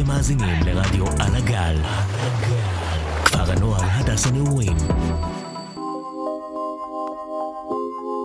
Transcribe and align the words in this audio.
אתם 0.00 0.08
מאזינים 0.08 0.62
לרדיו 0.64 1.06
על 1.06 1.36
הגל. 1.36 1.76
כפר 3.24 3.52
הנוער 3.52 3.82
הדס 3.82 4.26
הנעורים. 4.26 4.76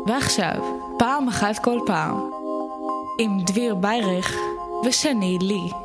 ועכשיו, 0.07 0.53
פעם 0.99 1.27
אחת 1.27 1.59
כל 1.59 1.79
פעם, 1.85 2.29
עם 3.19 3.39
דביר 3.45 3.75
ביירך 3.75 4.33
ושני 4.85 5.37
לי. 5.41 5.84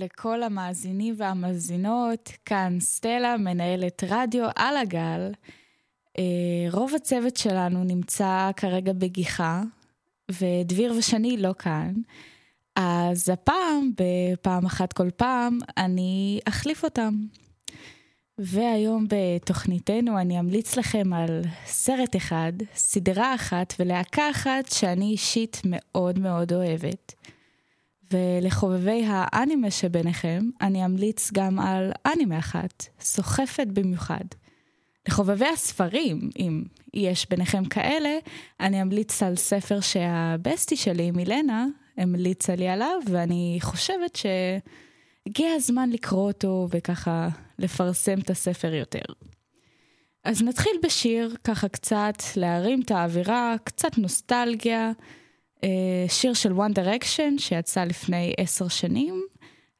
ולכל 0.00 0.42
המאזינים 0.42 1.14
והמאזינות, 1.16 2.30
כאן 2.44 2.76
סטלה, 2.80 3.36
מנהלת 3.36 4.04
רדיו 4.08 4.48
על 4.56 4.76
הגל. 4.76 5.32
אה, 6.18 6.24
רוב 6.72 6.94
הצוות 6.94 7.36
שלנו 7.36 7.84
נמצא 7.84 8.50
כרגע 8.56 8.92
בגיחה, 8.92 9.62
ודביר 10.30 10.94
ושני 10.98 11.36
לא 11.36 11.54
כאן. 11.58 11.92
אז 12.76 13.28
הפעם, 13.28 13.90
בפעם 14.00 14.66
אחת 14.66 14.92
כל 14.92 15.10
פעם, 15.10 15.58
אני 15.76 16.40
אחליף 16.48 16.84
אותם. 16.84 17.14
והיום 18.38 19.06
בתוכניתנו 19.08 20.20
אני 20.20 20.40
אמליץ 20.40 20.76
לכם 20.76 21.12
על 21.12 21.42
סרט 21.66 22.16
אחד, 22.16 22.52
סדרה 22.74 23.34
אחת 23.34 23.74
ולהקה 23.78 24.30
אחת 24.30 24.72
שאני 24.72 25.04
אישית 25.04 25.60
מאוד 25.64 26.18
מאוד 26.18 26.52
אוהבת. 26.52 27.14
ולחובבי 28.12 29.04
האנימה 29.06 29.70
שביניכם, 29.70 30.40
אני 30.60 30.84
אמליץ 30.84 31.30
גם 31.32 31.58
על 31.58 31.92
אנימה 32.06 32.38
אחת, 32.38 32.84
סוחפת 33.00 33.66
במיוחד. 33.66 34.24
לחובבי 35.08 35.46
הספרים, 35.46 36.30
אם 36.38 36.64
יש 36.94 37.28
ביניכם 37.28 37.64
כאלה, 37.64 38.18
אני 38.60 38.82
אמליץ 38.82 39.22
על 39.22 39.36
ספר 39.36 39.80
שהבסטי 39.80 40.76
שלי, 40.76 41.10
מילנה, 41.10 41.66
המליצה 41.96 42.54
לי 42.54 42.68
עליו, 42.68 42.98
ואני 43.10 43.58
חושבת 43.60 44.16
שהגיע 44.16 45.52
הזמן 45.52 45.90
לקרוא 45.90 46.26
אותו 46.26 46.68
וככה 46.70 47.28
לפרסם 47.58 48.18
את 48.18 48.30
הספר 48.30 48.74
יותר. 48.74 49.04
אז 50.24 50.42
נתחיל 50.42 50.72
בשיר, 50.82 51.36
ככה 51.44 51.68
קצת 51.68 52.14
להרים 52.36 52.80
את 52.80 52.90
האווירה, 52.90 53.54
קצת 53.64 53.98
נוסטלגיה. 53.98 54.92
אה, 55.64 56.04
שיר 56.08 56.34
של 56.34 56.52
One 56.52 56.74
Direction 56.74 57.38
שיצא 57.38 57.84
לפני 57.84 58.34
עשר 58.38 58.68
שנים, 58.68 59.22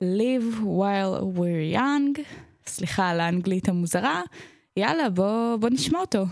Live 0.04 0.62
While 0.62 1.38
We're 1.38 1.76
Young, 1.76 2.20
סליחה 2.66 3.08
על 3.08 3.20
האנגלית 3.20 3.68
המוזרה, 3.68 4.22
יאללה 4.76 5.10
בוא, 5.10 5.56
בוא 5.56 5.68
נשמע 5.68 5.98
אותו. 5.98 6.24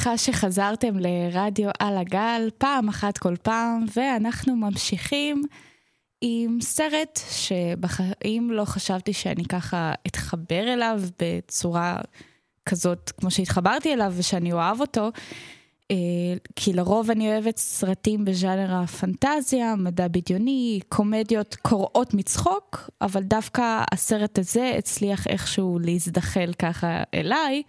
שמחה 0.00 0.18
שחזרתם 0.18 0.98
לרדיו 0.98 1.70
על 1.78 1.96
הגל, 1.96 2.50
פעם 2.58 2.88
אחת 2.88 3.18
כל 3.18 3.36
פעם, 3.42 3.84
ואנחנו 3.96 4.56
ממשיכים 4.56 5.42
עם 6.20 6.58
סרט 6.60 7.20
שבחיים 7.30 8.50
לא 8.50 8.64
חשבתי 8.64 9.12
שאני 9.12 9.44
ככה 9.44 9.92
אתחבר 10.06 10.72
אליו 10.72 11.00
בצורה 11.18 11.98
כזאת 12.66 13.10
כמו 13.20 13.30
שהתחברתי 13.30 13.92
אליו 13.92 14.12
ושאני 14.16 14.52
אוהב 14.52 14.80
אותו. 14.80 15.10
אה, 15.90 15.96
כי 16.56 16.72
לרוב 16.72 17.10
אני 17.10 17.32
אוהבת 17.32 17.56
סרטים 17.56 18.24
בז'אנר 18.24 18.74
הפנטזיה, 18.74 19.74
מדע 19.76 20.08
בדיוני, 20.08 20.80
קומדיות 20.88 21.56
קורעות 21.62 22.14
מצחוק, 22.14 22.90
אבל 23.00 23.22
דווקא 23.22 23.84
הסרט 23.92 24.38
הזה 24.38 24.74
הצליח 24.78 25.26
איכשהו 25.26 25.78
להזדחל 25.78 26.52
ככה 26.58 27.02
אליי, 27.14 27.62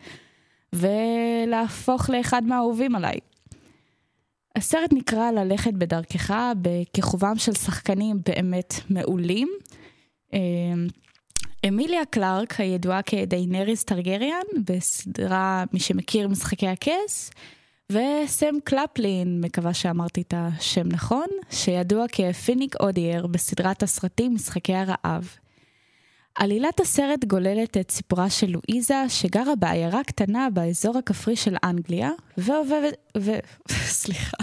ולהפוך 0.76 2.10
לאחד 2.10 2.44
מהאהובים 2.44 2.96
עליי. 2.96 3.20
הסרט 4.56 4.94
נקרא 4.94 5.32
ללכת 5.32 5.74
בדרכך 5.74 6.34
בכיכובם 6.62 7.38
של 7.38 7.54
שחקנים 7.54 8.20
באמת 8.26 8.74
מעולים. 8.90 9.50
אה, 10.34 10.40
אמיליה 11.68 12.06
קלארק, 12.06 12.60
הידועה 12.60 13.02
כדיינריס 13.02 13.84
טרגריאן, 13.84 14.44
בסדרה, 14.66 15.64
מי 15.74 15.80
שמכיר 15.80 16.28
משחקי 16.28 16.68
הכס, 16.68 17.32
וסם 17.92 18.56
קלפלין, 18.64 19.42
מקווה 19.42 19.74
שאמרתי 19.74 20.22
את 20.22 20.34
השם 20.38 20.88
נכון, 20.88 21.28
שידוע 21.50 22.06
כפיניק 22.12 22.76
אודייר 22.80 23.28
בסדרת 23.28 23.84
הסרטים 23.84 24.34
משחקי 24.34 24.74
הרעב. 24.74 25.36
עלילת 26.36 26.80
הסרט 26.80 27.26
גוללת 27.26 27.78
את 27.78 27.92
סיפורה 27.92 28.30
של 28.30 28.48
לואיזה, 28.50 29.04
שגרה 29.10 29.56
בעיירה 29.56 30.04
קטנה 30.04 30.48
באזור 30.54 30.98
הכפרי 30.98 31.36
של 31.36 31.56
אנגליה, 31.64 32.12
ועובדת... 32.38 32.94
ו... 33.18 33.32
סליחה. 34.02 34.38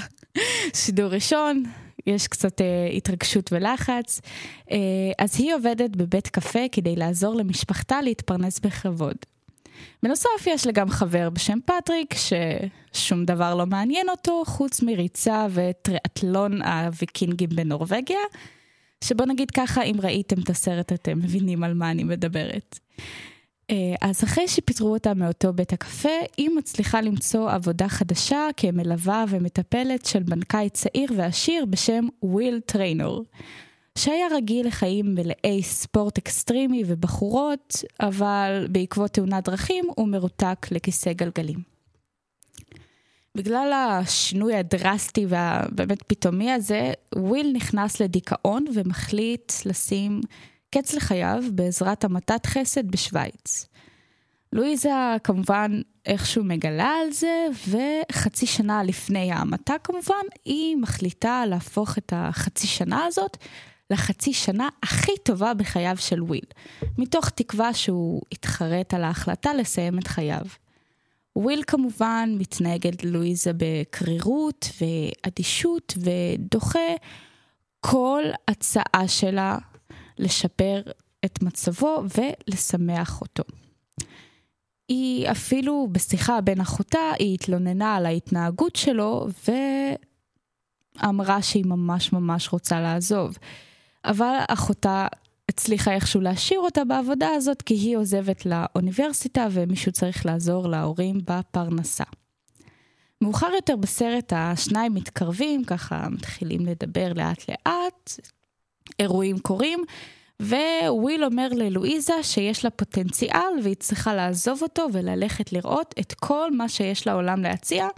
שידור 0.75 1.07
ראשון, 1.07 1.63
יש 2.07 2.29
קצת 2.29 2.61
אה, 2.61 2.89
התרגשות 2.97 3.53
ולחץ. 3.53 4.21
אה, 4.71 4.77
אז 5.19 5.41
היא 5.41 5.55
עובדת 5.55 5.91
בבית 5.97 6.29
קפה 6.29 6.69
כדי 6.73 6.97
לעזור 6.97 7.35
למשפחתה 7.35 8.03
להתפרנס 8.03 8.61
בכבוד. 8.61 9.17
בנוסף 10.03 10.47
יש 10.47 10.67
לה 10.67 10.73
גם 10.73 10.91
חבר 10.91 11.31
בשם 11.31 11.59
פטריק, 11.65 12.15
ששום 12.15 13.25
דבר 13.25 13.55
לא 13.55 13.67
מעניין 13.67 14.09
אותו, 14.09 14.43
חוץ 14.47 14.83
מריצה 14.83 15.47
וטריאטלון 15.51 16.63
הוויקינגים 16.63 17.49
בנורבגיה, 17.49 18.21
שבוא 19.05 19.27
נגיד 19.27 19.51
ככה, 19.51 19.83
אם 19.83 19.95
ראיתם 20.03 20.41
את 20.41 20.51
הסרט 20.51 20.93
אתם 20.93 21.19
מבינים 21.19 21.65
על 21.65 21.75
מה 21.75 21.91
אני 21.91 22.05
מדברת. 22.05 22.79
אה, 23.71 23.95
אז 24.01 24.25
אחרי 24.25 24.49
שפיטרו 24.49 24.93
אותה 24.93 25.15
מאותו 25.15 25.53
בית 25.53 25.73
הקפה, 25.73 26.19
היא 26.37 26.51
מצליחה 26.57 27.01
למצוא 27.01 27.51
עבודה 27.51 27.89
חדשה 27.89 28.49
כמלווה 28.57 29.25
ומטפלת 29.29 30.07
של 30.07 30.23
בנקאי 30.23 30.71
צעיר 30.71 31.11
ועשיר 31.17 31.65
בשם 31.65 32.07
וויל 32.23 32.61
טריינור. 32.67 33.25
שהיה 33.99 34.27
רגיל 34.33 34.67
לחיים 34.67 35.15
מלאי 35.15 35.63
ספורט 35.63 36.19
אקסטרימי 36.19 36.83
ובחורות, 36.87 37.77
אבל 38.01 38.67
בעקבות 38.71 39.11
תאונת 39.11 39.49
דרכים 39.49 39.85
הוא 39.97 40.09
מרותק 40.09 40.67
לכיסא 40.71 41.13
גלגלים. 41.13 41.78
בגלל 43.39 43.73
השינוי 43.73 44.55
הדרסטי 44.55 45.27
והבאמת 45.29 46.03
פתאומי 46.03 46.53
הזה, 46.53 46.93
וויל 47.17 47.53
נכנס 47.55 48.01
לדיכאון 48.01 48.65
ומחליט 48.75 49.53
לשים 49.65 50.21
קץ 50.71 50.95
לחייו 50.95 51.45
בעזרת 51.53 52.05
המתת 52.05 52.47
חסד 52.47 52.91
בשוויץ. 52.91 53.67
לואיזה 54.53 54.91
כמובן 55.25 55.81
איכשהו 56.07 56.45
מגלה 56.45 56.93
על 57.03 57.13
זה, 57.13 57.47
וחצי 57.69 58.47
שנה 58.47 58.83
לפני 58.83 59.33
ההמתה 59.33 59.75
כמובן, 59.85 60.25
היא 60.45 60.77
מחליטה 60.77 61.47
להפוך 61.47 61.99
את 61.99 62.13
החצי 62.17 62.67
שנה 62.67 63.05
הזאת 63.05 63.37
לחצי 63.91 64.33
שנה 64.33 64.69
הכי 64.83 65.13
טובה 65.23 65.55
בחייו 65.55 65.97
של 65.99 66.23
וויל, 66.23 66.47
מתוך 66.99 67.29
תקווה 67.29 67.75
שהוא 67.75 68.23
יתחרט 68.33 68.95
על 68.95 69.05
ההחלטה 69.05 69.55
לסיים 69.55 69.99
את 69.99 70.07
חייו. 70.07 70.47
וויל 71.39 71.63
כמובן 71.67 72.35
מתנהג 72.39 73.05
ללואיזה 73.05 73.51
בקרירות 73.57 74.69
ואדישות 74.81 75.95
ודוחה 75.97 76.89
כל 77.81 78.23
הצעה 78.49 79.09
שלה 79.09 79.59
לשפר 80.19 80.83
את 81.25 81.43
מצבו 81.43 82.03
ולשמח 82.19 83.21
אותו. 83.21 83.43
היא 84.89 85.31
אפילו 85.31 85.89
בשיחה 85.93 86.41
בין 86.41 86.61
אחותה, 86.61 87.13
היא 87.19 87.35
התלוננה 87.35 87.97
על 87.97 88.07
ההתנהגות 88.07 88.77
שלו 88.77 89.27
ואמרה 91.03 91.43
שהיא 91.43 91.65
ממש 91.67 92.13
ממש 92.13 92.49
רוצה 92.53 92.81
לעזוב. 92.81 93.39
אבל 94.05 94.39
אחותה 94.49 95.07
הצליחה 95.49 95.93
איכשהו 95.93 96.21
להשאיר 96.21 96.61
אותה 96.61 96.85
בעבודה 96.85 97.29
הזאת 97.29 97.63
כי 97.63 97.75
היא 97.75 97.97
עוזבת 97.97 98.47
לאוניברסיטה 98.47 99.47
ומישהו 99.51 99.93
צריך 99.93 100.27
לעזור 100.27 100.69
להורים 100.69 101.21
בפרנסה. 101.25 102.05
מאוחר 103.23 103.51
יותר 103.55 103.77
בסרט 103.77 104.33
השניים 104.37 104.95
מתקרבים, 104.95 105.65
ככה 105.65 106.09
מתחילים 106.11 106.67
לדבר 106.67 107.13
לאט 107.13 107.45
לאט, 107.49 108.13
אירועים 108.99 109.39
קורים, 109.39 109.85
וויל 110.89 111.25
אומר 111.25 111.49
ללואיזה 111.51 112.23
שיש 112.23 112.65
לה 112.65 112.71
פוטנציאל 112.71 113.53
והיא 113.63 113.77
צריכה 113.77 114.15
לעזוב 114.15 114.63
אותו 114.63 114.87
וללכת 114.93 115.53
לראות 115.53 115.95
את 116.01 116.13
כל 116.13 116.51
מה 116.51 116.69
שיש 116.69 117.07
לעולם 117.07 117.43
להציע, 117.43 117.89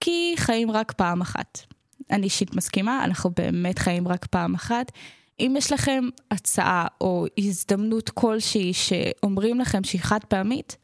כי 0.00 0.34
חיים 0.36 0.70
רק 0.70 0.92
פעם 0.92 1.20
אחת. 1.20 1.58
אני 2.10 2.24
אישית 2.24 2.54
מסכימה, 2.54 3.04
אנחנו 3.04 3.30
באמת 3.30 3.78
חיים 3.78 4.08
רק 4.08 4.26
פעם 4.26 4.54
אחת. 4.54 4.92
אם 5.40 5.54
יש 5.58 5.72
לכם 5.72 6.04
הצעה 6.30 6.86
או 7.00 7.26
הזדמנות 7.38 8.10
כלשהי 8.10 8.72
שאומרים 8.72 9.60
לכם 9.60 9.84
שהיא 9.84 10.00
חד 10.00 10.24
פעמית, 10.28 10.76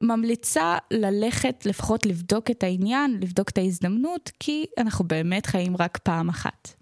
ממליצה 0.00 0.78
ללכת 0.90 1.66
לפחות 1.66 2.06
לבדוק 2.06 2.50
את 2.50 2.62
העניין, 2.62 3.18
לבדוק 3.20 3.48
את 3.48 3.58
ההזדמנות, 3.58 4.30
כי 4.40 4.66
אנחנו 4.78 5.04
באמת 5.04 5.46
חיים 5.46 5.76
רק 5.76 5.98
פעם 5.98 6.28
אחת. 6.28 6.72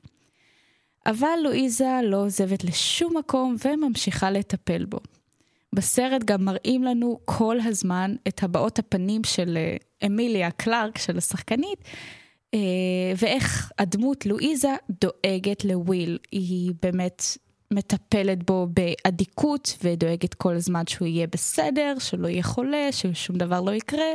אבל 1.07 1.39
לואיזה 1.45 2.01
לא 2.03 2.17
עוזבת 2.17 2.65
לשום 2.65 3.17
מקום 3.17 3.57
וממשיכה 3.65 4.31
לטפל 4.31 4.85
בו. 4.85 4.99
בסרט 5.75 6.25
גם 6.25 6.45
מראים 6.45 6.83
לנו 6.83 7.21
כל 7.25 7.57
הזמן 7.65 8.15
את 8.29 8.43
הבעות 8.43 8.79
הפנים 8.79 9.25
של 9.25 9.57
אה, 9.57 9.77
אמיליה 10.07 10.51
קלארק, 10.51 10.99
של 10.99 11.19
השחקנית, 11.19 11.79
ואיך 13.17 13.73
הדמות 13.79 14.27
לואיזה 14.27 14.75
דואגת 14.91 15.65
לוויל. 15.65 16.19
היא 16.33 16.73
באמת 16.83 17.23
מטפלת 17.71 18.43
בו 18.43 18.67
באדיקות 18.71 19.77
ודואגת 19.83 20.35
כל 20.35 20.55
הזמן 20.55 20.87
שהוא 20.87 21.09
יהיה 21.09 21.27
בסדר, 21.27 21.95
שלא 21.99 22.29
יהיה 22.29 22.43
חולה, 22.43 22.89
ששום 22.93 23.37
דבר 23.37 23.61
לא 23.61 23.71
יקרה. 23.71 24.11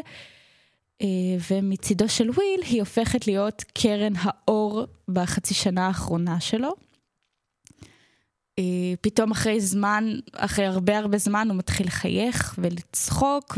אה, 1.01 1.08
ומצידו 1.51 2.10
של 2.10 2.29
וויל 2.29 2.62
היא 2.65 2.79
הופכת 2.79 3.27
להיות 3.27 3.63
קרן 3.74 4.13
האור 4.17 4.86
בחצי 5.10 5.53
שנה 5.53 5.88
האחרונה 5.88 6.39
שלו. 6.39 6.75
אה, 8.60 8.93
פתאום 9.01 9.31
אחרי 9.31 9.62
זמן, 9.62 10.19
אחרי 10.34 10.65
הרבה 10.65 10.98
הרבה 10.98 11.17
זמן 11.17 11.48
הוא 11.50 11.58
מתחיל 11.58 11.88
לחייך 11.88 12.55
ולצחוק 12.58 13.58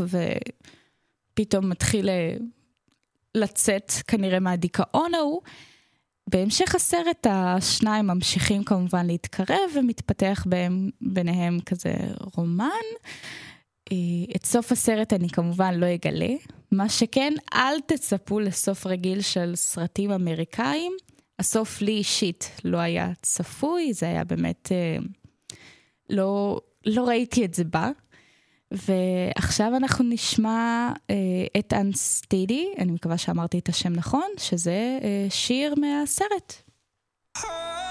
ופתאום 1.33 1.69
מתחיל 1.69 2.09
אה, 2.09 2.35
לצאת 3.35 3.91
כנראה 4.07 4.39
מהדיכאון 4.39 5.13
ההוא. 5.13 5.41
בהמשך 6.29 6.75
הסרט 6.75 7.27
השניים 7.29 8.07
ממשיכים 8.07 8.63
כמובן 8.63 9.07
להתקרב 9.07 9.71
ומתפתח 9.75 10.45
בהם, 10.49 10.89
ביניהם 11.01 11.59
כזה 11.65 11.93
רומן. 12.35 12.69
את 14.35 14.45
סוף 14.45 14.71
הסרט 14.71 15.13
אני 15.13 15.29
כמובן 15.29 15.73
לא 15.73 15.93
אגלה, 15.93 16.33
מה 16.71 16.89
שכן, 16.89 17.33
אל 17.53 17.81
תצפו 17.85 18.39
לסוף 18.39 18.85
רגיל 18.87 19.21
של 19.21 19.55
סרטים 19.55 20.11
אמריקאים. 20.11 20.91
הסוף 21.39 21.81
לי 21.81 21.91
אישית 21.91 22.51
לא 22.63 22.77
היה 22.77 23.11
צפוי, 23.21 23.93
זה 23.93 24.05
היה 24.05 24.23
באמת... 24.23 24.71
אה, 24.71 24.97
לא, 26.09 26.61
לא 26.85 27.07
ראיתי 27.07 27.45
את 27.45 27.53
זה 27.53 27.63
בה. 27.63 27.89
ועכשיו 28.71 29.75
אנחנו 29.75 30.05
נשמע 30.09 30.89
אה, 31.09 31.15
את 31.59 31.73
אנסטידי, 31.73 32.73
אני 32.77 32.91
מקווה 32.91 33.17
שאמרתי 33.17 33.59
את 33.59 33.69
השם 33.69 33.93
נכון, 33.93 34.27
שזה 34.37 34.99
אה, 35.03 35.25
שיר 35.29 35.75
מהסרט. 35.77 36.53
I'm 37.37 37.90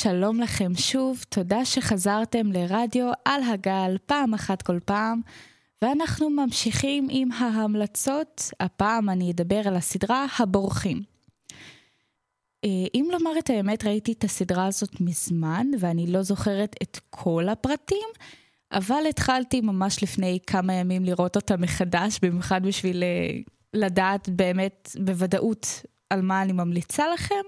ושלום 0.00 0.40
לכם 0.40 0.72
שוב, 0.76 1.24
תודה 1.28 1.64
שחזרתם 1.64 2.52
לרדיו 2.52 3.10
על 3.24 3.42
הגל 3.42 3.96
פעם 4.06 4.34
אחת 4.34 4.62
כל 4.62 4.78
פעם, 4.84 5.20
ואנחנו 5.82 6.30
ממשיכים 6.30 7.08
עם 7.10 7.32
ההמלצות. 7.32 8.50
הפעם 8.60 9.10
אני 9.10 9.30
אדבר 9.30 9.68
על 9.68 9.76
הסדרה 9.76 10.26
הבורחים. 10.38 11.02
אה, 12.64 12.70
אם 12.94 13.08
לומר 13.12 13.38
את 13.38 13.50
האמת, 13.50 13.84
ראיתי 13.84 14.12
את 14.12 14.24
הסדרה 14.24 14.66
הזאת 14.66 15.00
מזמן, 15.00 15.66
ואני 15.78 16.06
לא 16.06 16.22
זוכרת 16.22 16.76
את 16.82 17.00
כל 17.10 17.48
הפרטים, 17.48 18.08
אבל 18.72 19.02
התחלתי 19.08 19.60
ממש 19.60 20.02
לפני 20.02 20.38
כמה 20.46 20.74
ימים 20.74 21.04
לראות 21.04 21.36
אותה 21.36 21.56
מחדש, 21.56 22.18
במיוחד 22.22 22.60
בשביל 22.66 23.02
אה, 23.02 23.38
לדעת 23.74 24.28
באמת 24.28 24.96
בוודאות 25.04 25.82
על 26.10 26.22
מה 26.22 26.42
אני 26.42 26.52
ממליצה 26.52 27.04
לכם. 27.14 27.44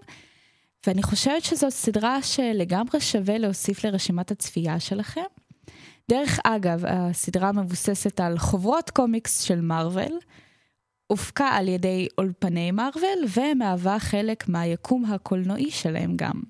ואני 0.86 1.02
חושבת 1.02 1.44
שזאת 1.44 1.70
סדרה 1.70 2.22
שלגמרי 2.22 3.00
שווה 3.00 3.38
להוסיף 3.38 3.84
לרשימת 3.84 4.30
הצפייה 4.30 4.80
שלכם. 4.80 5.20
דרך 6.10 6.38
אגב, 6.44 6.84
הסדרה 6.86 7.52
מבוססת 7.52 8.20
על 8.20 8.38
חוברות 8.38 8.90
קומיקס 8.90 9.40
של 9.42 9.60
מארוול, 9.60 10.18
הופקה 11.06 11.48
על 11.48 11.68
ידי 11.68 12.08
אולפני 12.18 12.70
מארוול 12.70 13.24
ומהווה 13.36 13.98
חלק 13.98 14.48
מהיקום 14.48 15.04
הקולנועי 15.04 15.70
שלהם 15.70 16.16
גם. 16.16 16.42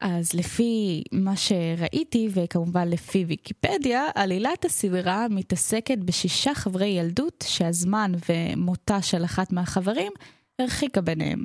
אז 0.00 0.32
לפי 0.34 1.02
מה 1.12 1.36
שראיתי, 1.36 2.28
וכמובן 2.32 2.88
לפי 2.88 3.24
ויקיפדיה, 3.24 4.04
עלילת 4.14 4.64
הסדרה 4.64 5.26
מתעסקת 5.30 5.98
בשישה 5.98 6.54
חברי 6.54 6.86
ילדות 6.86 7.44
שהזמן 7.48 8.12
ומותה 8.28 9.02
של 9.02 9.24
אחת 9.24 9.52
מהחברים 9.52 10.12
הרחיקה 10.58 11.00
ביניהם. 11.00 11.44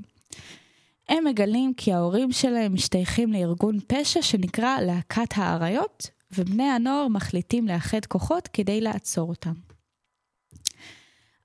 הם 1.09 1.23
מגלים 1.23 1.73
כי 1.77 1.93
ההורים 1.93 2.31
שלהם 2.31 2.73
משתייכים 2.73 3.33
לארגון 3.33 3.79
פשע 3.87 4.21
שנקרא 4.21 4.79
להקת 4.81 5.29
האריות, 5.35 6.09
ובני 6.31 6.63
הנוער 6.63 7.07
מחליטים 7.07 7.67
לאחד 7.67 8.05
כוחות 8.05 8.47
כדי 8.47 8.81
לעצור 8.81 9.29
אותם. 9.29 9.53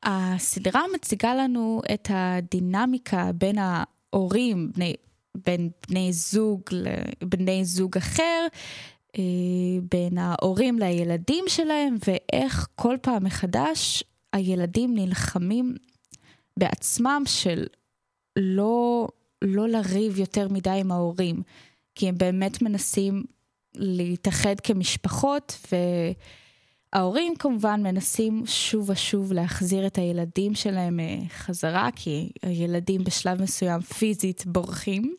הסדרה 0.02 0.82
מציגה 0.94 1.34
לנו 1.34 1.80
את 1.94 2.08
הדינמיקה 2.10 3.30
בין 3.34 3.56
ההורים, 3.58 4.72
בני, 4.74 4.94
בין 5.46 5.70
בני 5.88 6.12
זוג 6.12 6.60
לבני 6.72 7.64
זוג 7.64 7.96
אחר, 7.96 8.46
אה, 9.18 9.22
בין 9.90 10.18
ההורים 10.18 10.78
לילדים 10.78 11.44
שלהם, 11.48 11.96
ואיך 12.06 12.68
כל 12.74 12.96
פעם 13.02 13.24
מחדש 13.24 14.04
הילדים 14.32 14.94
נלחמים 14.94 15.74
בעצמם 16.56 17.22
של 17.26 17.66
לא, 18.36 19.08
לא 19.46 19.68
לריב 19.68 20.18
יותר 20.18 20.48
מדי 20.48 20.70
עם 20.70 20.92
ההורים, 20.92 21.42
כי 21.94 22.08
הם 22.08 22.18
באמת 22.18 22.62
מנסים 22.62 23.24
להתאחד 23.74 24.60
כמשפחות, 24.60 25.58
וההורים 26.92 27.36
כמובן 27.36 27.82
מנסים 27.82 28.42
שוב 28.46 28.90
ושוב 28.90 29.32
להחזיר 29.32 29.86
את 29.86 29.98
הילדים 29.98 30.54
שלהם 30.54 31.00
אה, 31.00 31.28
חזרה, 31.28 31.88
כי 31.96 32.30
הילדים 32.42 33.04
בשלב 33.04 33.42
מסוים 33.42 33.80
פיזית 33.80 34.46
בורחים. 34.46 35.16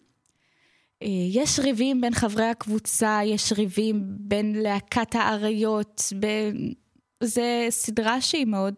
אה, 1.03 1.07
יש 1.29 1.59
ריבים 1.59 2.01
בין 2.01 2.13
חברי 2.13 2.45
הקבוצה, 2.45 3.19
יש 3.25 3.53
ריבים 3.53 4.03
בין 4.19 4.55
להקת 4.55 5.15
האריות, 5.15 6.03
ב... 6.19 6.27
זה 7.23 7.67
סדרה 7.69 8.21
שהיא 8.21 8.45
מאוד... 8.45 8.73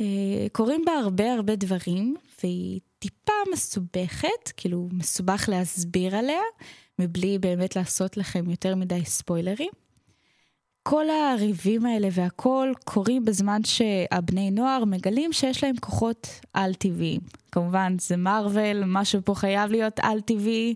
אה, 0.00 0.46
קורים 0.52 0.82
בה 0.86 0.92
הרבה 0.92 1.32
הרבה 1.32 1.56
דברים, 1.56 2.16
והיא 2.42 2.80
טיפה 2.98 3.32
מסובכת, 3.52 4.52
כאילו 4.56 4.88
מסובך 4.92 5.48
להסביר 5.48 6.16
עליה, 6.16 6.40
מבלי 6.98 7.38
באמת 7.38 7.76
לעשות 7.76 8.16
לכם 8.16 8.50
יותר 8.50 8.74
מדי 8.74 9.04
ספוילרים. 9.04 9.70
כל 10.82 11.04
הריבים 11.10 11.86
האלה 11.86 12.08
והכל 12.12 12.72
קורים 12.84 13.24
בזמן 13.24 13.60
שהבני 13.64 14.50
נוער 14.50 14.84
מגלים 14.84 15.32
שיש 15.32 15.64
להם 15.64 15.76
כוחות 15.80 16.28
על-טבעיים. 16.52 17.20
כמובן, 17.52 17.96
זה 18.00 18.16
מארוול, 18.16 18.84
משהו 18.86 19.20
פה 19.24 19.34
חייב 19.34 19.70
להיות 19.70 20.00
על-טבעי. 20.02 20.74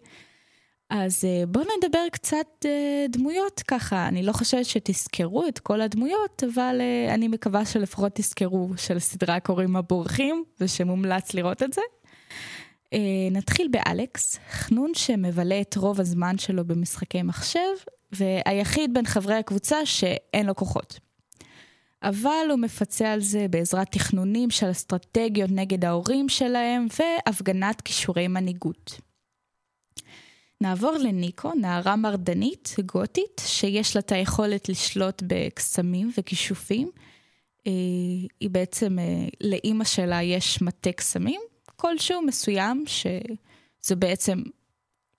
אז 0.91 1.25
אה, 1.25 1.47
בואו 1.47 1.65
נדבר 1.79 2.09
קצת 2.13 2.47
אה, 2.65 3.07
דמויות 3.09 3.63
ככה. 3.69 4.09
אני 4.09 4.23
לא 4.23 4.33
חושבת 4.33 4.65
שתזכרו 4.65 5.49
את 5.49 5.59
כל 5.59 5.81
הדמויות, 5.81 6.45
אבל 6.55 6.81
אה, 6.81 7.15
אני 7.15 7.29
מקווה 7.29 7.65
שלפחות 7.65 8.13
תזכרו 8.15 8.71
שלסדרה 8.77 9.41
קוראים 9.41 9.77
הבורחים, 9.77 10.45
ושמומלץ 10.61 11.35
לראות 11.35 11.63
את 11.63 11.73
זה. 11.73 11.81
נתחיל 13.31 13.69
באלכס, 13.71 14.39
חנון 14.51 14.95
שמבלה 14.95 15.61
את 15.61 15.77
רוב 15.77 16.01
הזמן 16.01 16.39
שלו 16.39 16.65
במשחקי 16.65 17.23
מחשב, 17.23 17.71
והיחיד 18.13 18.95
בין 18.95 19.07
חברי 19.07 19.35
הקבוצה 19.35 19.87
שאין 19.87 20.47
לו 20.47 20.55
כוחות. 20.55 20.99
אבל 22.03 22.47
הוא 22.51 22.59
מפצה 22.59 23.13
על 23.13 23.21
זה 23.21 23.47
בעזרת 23.51 23.93
תכנונים 23.93 24.51
של 24.51 24.71
אסטרטגיות 24.71 25.51
נגד 25.51 25.85
ההורים 25.85 26.29
שלהם 26.29 26.87
והפגנת 26.99 27.81
כישורי 27.81 28.29
מנהיגות. 28.29 29.01
נעבור 30.61 30.93
לניקו, 30.93 31.53
נערה 31.55 31.97
מרדנית, 31.97 32.77
גותית, 32.87 33.43
שיש 33.47 33.97
לה 33.97 34.01
את 34.01 34.13
היכולת 34.13 34.69
לשלוט 34.69 35.23
בקסמים 35.27 36.11
וכישופים. 36.19 36.91
אה, 37.67 37.73
היא 38.41 38.51
בעצם, 38.51 38.99
אה, 38.99 39.29
לאימא 39.41 39.85
שלה 39.85 40.23
יש 40.23 40.63
מטה 40.63 40.93
קסמים, 40.93 41.41
כלשהו 41.81 42.23
מסוים, 42.23 42.85
שזה 42.87 43.97
בעצם 43.97 44.43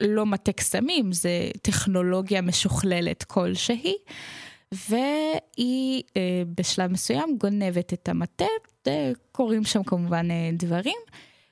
לא 0.01 0.25
מטה 0.25 0.51
קסמים, 0.51 1.11
זה 1.11 1.51
טכנולוגיה 1.61 2.41
משוכללת 2.41 3.23
כלשהי, 3.23 3.95
והיא 4.71 6.03
אה, 6.17 6.43
בשלב 6.55 6.91
מסוים 6.91 7.37
גונבת 7.37 7.93
את 7.93 8.09
המטה, 8.09 8.45
קורים 9.31 9.63
שם 9.63 9.83
כמובן 9.83 10.27
דברים. 10.53 10.97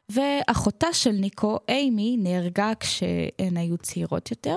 ואחותה 0.10 0.94
של 0.94 1.12
ניקו, 1.12 1.60
אימי, 1.70 2.18
נהרגה 2.20 2.72
כשהן 2.80 3.58
היו 3.58 3.78
צעירות 3.78 4.32
יותר. 4.32 4.56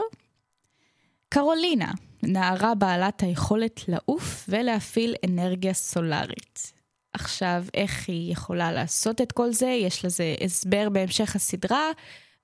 קרולינה, 1.29 1.93
נערה 2.23 2.75
בעלת 2.75 3.23
היכולת 3.23 3.81
לעוף 3.89 4.45
ולהפעיל 4.49 5.15
אנרגיה 5.27 5.75
סולארית. 5.75 6.73
עכשיו, 7.15 7.65
איך 7.75 8.09
היא 8.09 8.33
יכולה 8.33 8.73
לעשות 8.73 9.21
את 9.21 9.33
כל 9.33 9.53
זה? 9.53 9.67
יש 9.67 10.05
לזה 10.05 10.35
הסבר 10.45 10.89
בהמשך 10.89 11.37
הסדרה, 11.37 11.91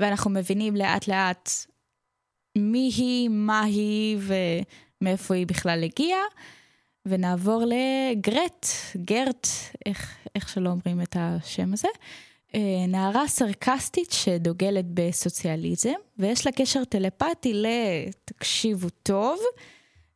ואנחנו 0.01 0.31
מבינים 0.31 0.77
לאט 0.77 1.09
לאט 1.09 1.51
מי 2.59 2.91
היא, 2.97 3.29
מה 3.29 3.63
היא 3.63 4.19
ומאיפה 5.01 5.35
היא 5.35 5.47
בכלל 5.47 5.85
הגיעה. 5.85 6.23
ונעבור 7.09 7.63
לגרט, 7.67 8.67
גרט, 8.97 9.47
איך, 9.87 10.17
איך 10.35 10.49
שלא 10.49 10.71
אומרים 10.71 11.03
את 11.03 11.17
השם 11.19 11.73
הזה. 11.73 11.89
אה, 12.55 12.87
נערה 12.89 13.29
סרקסטית 13.29 14.11
שדוגלת 14.11 14.85
בסוציאליזם, 14.95 15.95
ויש 16.19 16.47
לה 16.47 16.53
קשר 16.53 16.85
טלפתי 16.85 17.55
ל... 17.55 17.67
תקשיבו 18.25 18.89
טוב, 19.03 19.39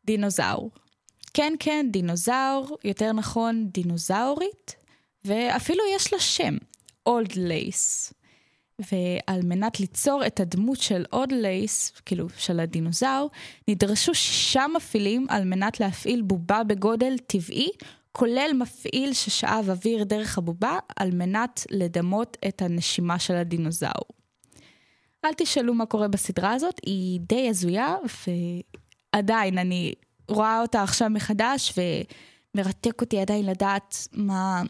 דינוזאור. 0.05 0.71
כן, 1.35 1.53
כן, 1.61 1.87
דינוזאור, 1.91 2.79
יותר 2.85 3.13
נכון, 3.13 3.69
דינוזאורית, 3.73 4.77
ואפילו 5.25 5.85
יש 5.97 6.13
לה 6.13 6.21
שם, 6.21 6.57
Old 7.07 7.33
Lace. 7.37 8.13
ועל 8.79 9.41
מנת 9.43 9.81
ליצור 9.81 10.27
את 10.27 10.41
הדמות 10.41 10.81
של 10.81 11.05
Old 11.13 11.33
Lace, 11.33 11.93
כאילו 12.07 12.29
של 12.37 12.61
הדינוזאור, 12.61 13.31
נדרשו 13.69 14.15
שישה 14.15 14.67
מפעילים 14.77 15.27
על 15.29 15.45
מנת 15.45 15.81
להפעיל 15.81 16.23
בובה 16.23 16.65
בגודל 16.65 17.19
טבעי 17.19 17.69
כולל 18.13 18.51
מפעיל 18.59 19.13
ששאב 19.13 19.71
אוויר 19.71 20.05
דרך 20.05 20.39
הבובה 20.39 20.79
על 20.97 21.11
מנת 21.11 21.67
לדמות 21.71 22.37
את 22.49 22.63
הנשימה 22.63 23.19
של 23.19 23.35
הדינוזאור. 23.35 24.09
אל 25.25 25.33
תשאלו 25.37 25.75
מה 25.75 25.87
קורה 25.87 26.09
בסדרה 26.09 26.53
הזאת, 26.53 26.81
היא 26.87 27.21
די 27.21 27.49
הזויה, 27.49 27.97
ועדיין 29.15 29.59
אני 29.59 29.95
רואה 30.35 30.61
אותה 30.61 30.83
עכשיו 30.83 31.11
מחדש, 31.11 31.75
ומרתק 32.55 33.01
אותי 33.01 33.21
עדיין 33.21 33.47
לדעת 33.47 34.09
מה, 34.13 34.63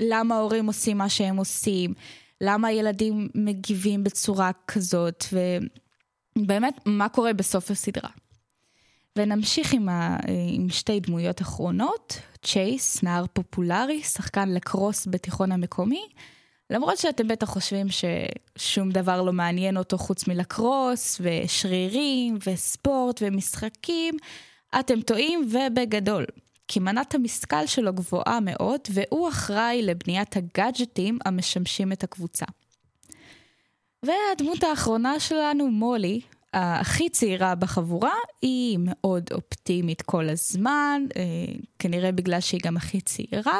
למה 0.00 0.34
ההורים 0.34 0.66
עושים 0.66 0.98
מה 0.98 1.08
שהם 1.08 1.36
עושים, 1.36 1.94
למה 2.40 2.68
הילדים 2.68 3.28
מגיבים 3.34 4.04
בצורה 4.04 4.50
כזאת, 4.68 5.24
ובאמת, 6.36 6.74
מה 6.86 7.08
קורה 7.08 7.32
בסוף 7.32 7.70
הסדרה. 7.70 8.10
ונמשיך 9.16 9.72
עם, 9.72 9.88
ה, 9.88 10.16
עם 10.52 10.68
שתי 10.68 11.00
דמויות 11.00 11.42
אחרונות, 11.42 12.18
צ'ייס, 12.42 13.02
נער 13.02 13.24
פופולרי, 13.32 14.02
שחקן 14.02 14.48
לקרוס 14.48 15.06
בתיכון 15.10 15.52
המקומי, 15.52 16.06
למרות 16.70 16.98
שאתם 16.98 17.28
בטח 17.28 17.48
חושבים 17.48 17.86
ששום 17.88 18.90
דבר 18.90 19.22
לא 19.22 19.32
מעניין 19.32 19.76
אותו 19.76 19.98
חוץ 19.98 20.28
מלקרוס, 20.28 21.20
ושרירים, 21.20 22.38
וספורט, 22.46 23.22
ומשחקים, 23.22 24.16
אתם 24.80 25.00
טועים 25.00 25.48
ובגדול. 25.50 26.26
כי 26.68 26.80
מנת 26.80 27.14
המשכל 27.14 27.66
שלו 27.66 27.92
גבוהה 27.92 28.38
מאוד, 28.40 28.80
והוא 28.90 29.28
אחראי 29.28 29.82
לבניית 29.82 30.36
הגאדג'טים 30.36 31.18
המשמשים 31.24 31.92
את 31.92 32.04
הקבוצה. 32.04 32.46
והדמות 34.02 34.62
האחרונה 34.62 35.20
שלנו, 35.20 35.70
מולי, 35.70 36.20
הכי 36.52 37.08
צעירה 37.08 37.54
בחבורה, 37.54 38.14
היא 38.42 38.78
מאוד 38.80 39.24
אופטימית 39.32 40.02
כל 40.02 40.28
הזמן, 40.28 41.02
אה, 41.16 41.22
כנראה 41.78 42.12
בגלל 42.12 42.40
שהיא 42.40 42.60
גם 42.64 42.76
הכי 42.76 43.00
צעירה, 43.00 43.58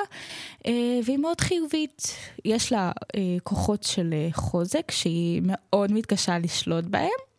אה, 0.67 1.01
והיא 1.05 1.19
מאוד 1.19 1.41
חיובית. 1.41 2.03
יש 2.45 2.73
לה 2.73 2.93
אה, 3.17 3.37
כוחות 3.43 3.83
של 3.83 4.11
אה, 4.13 4.29
חוזק 4.33 4.91
שהיא 4.91 5.43
מאוד 5.45 5.93
מתקשה 5.93 6.39
לשלוט 6.39 6.85
בהם, 6.85 7.32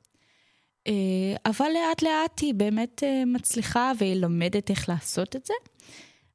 אבל 1.46 1.66
לאט 1.74 2.02
לאט 2.02 2.40
היא 2.42 2.54
באמת 2.54 3.04
אה, 3.04 3.24
מצליחה 3.26 3.92
והיא 3.98 4.16
לומדת 4.16 4.70
איך 4.70 4.90
לעשות 4.90 5.36
את 5.36 5.46
זה. 5.46 5.54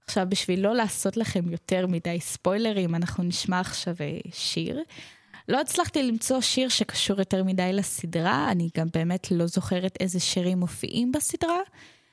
עכשיו, 0.05 0.27
בשביל 0.29 0.61
לא 0.61 0.75
לעשות 0.75 1.17
לכם 1.17 1.51
יותר 1.51 1.87
מדי 1.87 2.21
ספוילרים, 2.21 2.95
אנחנו 2.95 3.25
נשמע 3.25 3.61
עכשיו 3.61 3.95
אה, 4.01 4.19
שיר. 4.33 4.83
לא 5.49 5.61
הצלחתי 5.61 6.03
למצוא 6.03 6.41
שיר 6.41 6.69
שקשור 6.69 7.19
יותר 7.19 7.45
מדי 7.45 7.73
לסדרה, 7.73 8.51
אני 8.51 8.69
גם 8.77 8.87
באמת 8.95 9.31
לא 9.31 9.47
זוכרת 9.47 9.97
איזה 10.01 10.21
שירים 10.21 10.61
מופיעים 10.61 11.13
בסדרה. 11.13 11.61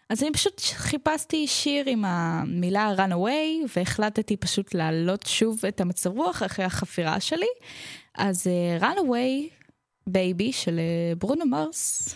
אז 0.09 0.23
אני 0.23 0.31
פשוט 0.31 0.59
חיפשתי 0.59 1.47
שיר 1.47 1.89
עם 1.89 2.05
המילה 2.05 2.93
Runaway, 2.97 3.69
והחלטתי 3.75 4.37
פשוט 4.37 4.73
להעלות 4.73 5.25
שוב 5.25 5.65
את 5.67 5.81
המצב 5.81 6.09
רוח 6.09 6.43
אחרי 6.43 6.65
החפירה 6.65 7.19
שלי. 7.19 7.47
אז 8.17 8.47
uh, 8.47 8.83
Runaway 8.83 9.51
Baby 10.09 10.51
של 10.51 10.79
ברונו 11.17 11.45
מרס, 11.45 12.15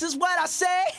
this 0.00 0.14
is 0.14 0.18
what 0.18 0.38
I 0.38 0.46
say. 0.46 0.89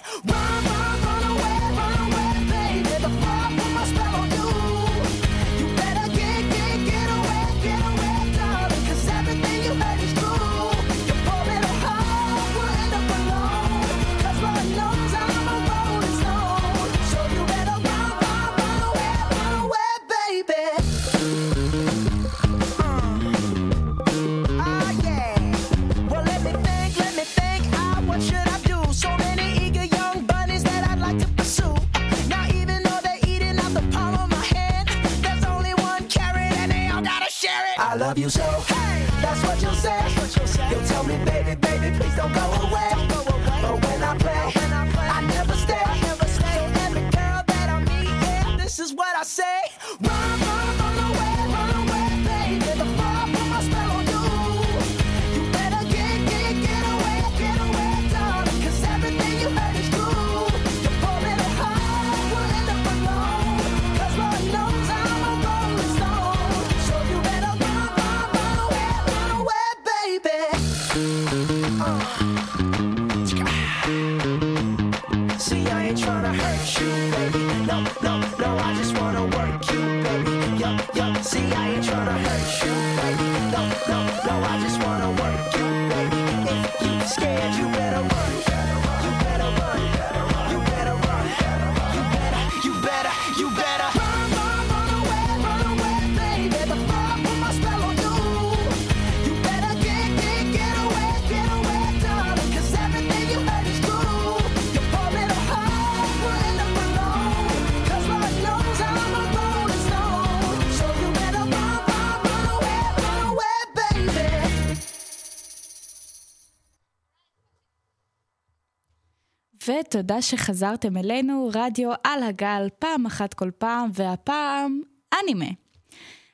ותודה 119.67 120.21
שחזרתם 120.21 120.97
אלינו, 120.97 121.49
רדיו 121.53 121.91
על 122.03 122.23
הגל, 122.23 122.67
פעם 122.79 123.05
אחת 123.05 123.33
כל 123.33 123.51
פעם, 123.57 123.89
והפעם 123.93 124.81
אנימה. 125.23 125.49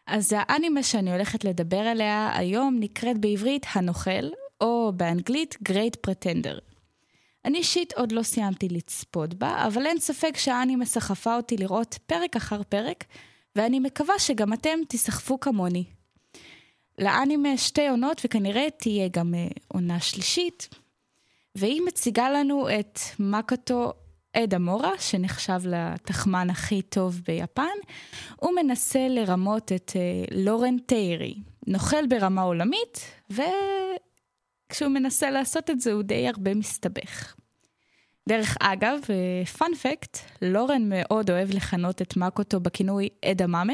אז 0.07 0.35
האנימה 0.37 0.83
שאני 0.83 1.11
הולכת 1.11 1.43
לדבר 1.43 1.79
עליה 1.79 2.31
היום 2.33 2.77
נקראת 2.79 3.17
בעברית 3.17 3.65
הנוכל, 3.73 4.29
או 4.61 4.91
באנגלית 4.95 5.57
Great 5.69 6.09
Pretender. 6.09 6.59
אני 7.45 7.57
אישית 7.57 7.93
עוד 7.93 8.11
לא 8.11 8.23
סיימתי 8.23 8.69
לצפות 8.69 9.33
בה, 9.33 9.67
אבל 9.67 9.85
אין 9.85 9.99
ספק 9.99 10.37
שהאנימה 10.37 10.85
סחפה 10.85 11.35
אותי 11.35 11.57
לראות 11.57 11.97
פרק 12.05 12.35
אחר 12.35 12.63
פרק, 12.63 13.03
ואני 13.55 13.79
מקווה 13.79 14.19
שגם 14.19 14.53
אתם 14.53 14.79
תיסחפו 14.87 15.39
כמוני. 15.39 15.83
לאנימה 16.99 17.57
שתי 17.57 17.87
עונות 17.87 18.21
וכנראה 18.25 18.67
תהיה 18.77 19.07
גם 19.07 19.33
אה, 19.35 19.47
עונה 19.67 19.99
שלישית, 19.99 20.69
והיא 21.57 21.81
מציגה 21.81 22.29
לנו 22.29 22.67
את 22.79 22.99
מקוטו 23.19 23.93
אדה 24.37 24.59
מורה, 24.59 24.91
שנחשב 24.99 25.59
לתחמן 25.63 26.49
הכי 26.49 26.81
טוב 26.81 27.21
ביפן. 27.27 27.77
הוא 28.35 28.51
מנסה 28.55 29.07
לרמות 29.07 29.71
את 29.71 29.91
אה, 29.95 30.25
לורן 30.31 30.79
טיירי, 30.79 31.35
נוכל 31.67 32.07
ברמה 32.07 32.41
עולמית, 32.41 33.11
וכשהוא 33.29 34.89
מנסה 34.89 35.31
לעשות 35.31 35.69
את 35.69 35.81
זה 35.81 35.93
הוא 35.93 36.03
די 36.03 36.27
הרבה 36.27 36.53
מסתבך. 36.53 37.35
דרך 38.29 38.57
אגב, 38.59 38.99
פאנפקט, 39.57 40.17
לורן 40.41 40.89
מאוד 40.89 41.31
אוהב 41.31 41.51
לכנות 41.51 42.01
את 42.01 42.17
מקוטו 42.17 42.59
בכינוי 42.59 43.09
אדה 43.25 43.47
מאמה, 43.47 43.73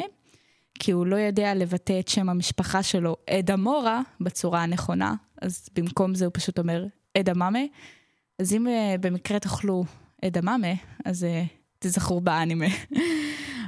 כי 0.79 0.91
הוא 0.91 1.05
לא 1.05 1.15
יודע 1.15 1.53
לבטא 1.53 1.99
את 1.99 2.07
שם 2.07 2.29
המשפחה 2.29 2.83
שלו 2.83 3.15
אדה 3.29 3.55
מורה 3.55 4.01
בצורה 4.21 4.63
הנכונה, 4.63 5.15
אז 5.41 5.69
במקום 5.75 6.15
זה 6.15 6.25
הוא 6.25 6.31
פשוט 6.33 6.59
אומר 6.59 6.85
אדה 7.17 7.33
מאמה. 7.33 7.59
אז 8.39 8.53
אם 8.53 8.67
uh, 8.67 8.97
במקרה 8.99 9.39
תאכלו 9.39 9.83
אדה 10.25 10.41
מאמה, 10.41 10.73
אז 11.05 11.23
uh, 11.23 11.47
תזכרו 11.79 12.21
באנימה. 12.21 12.65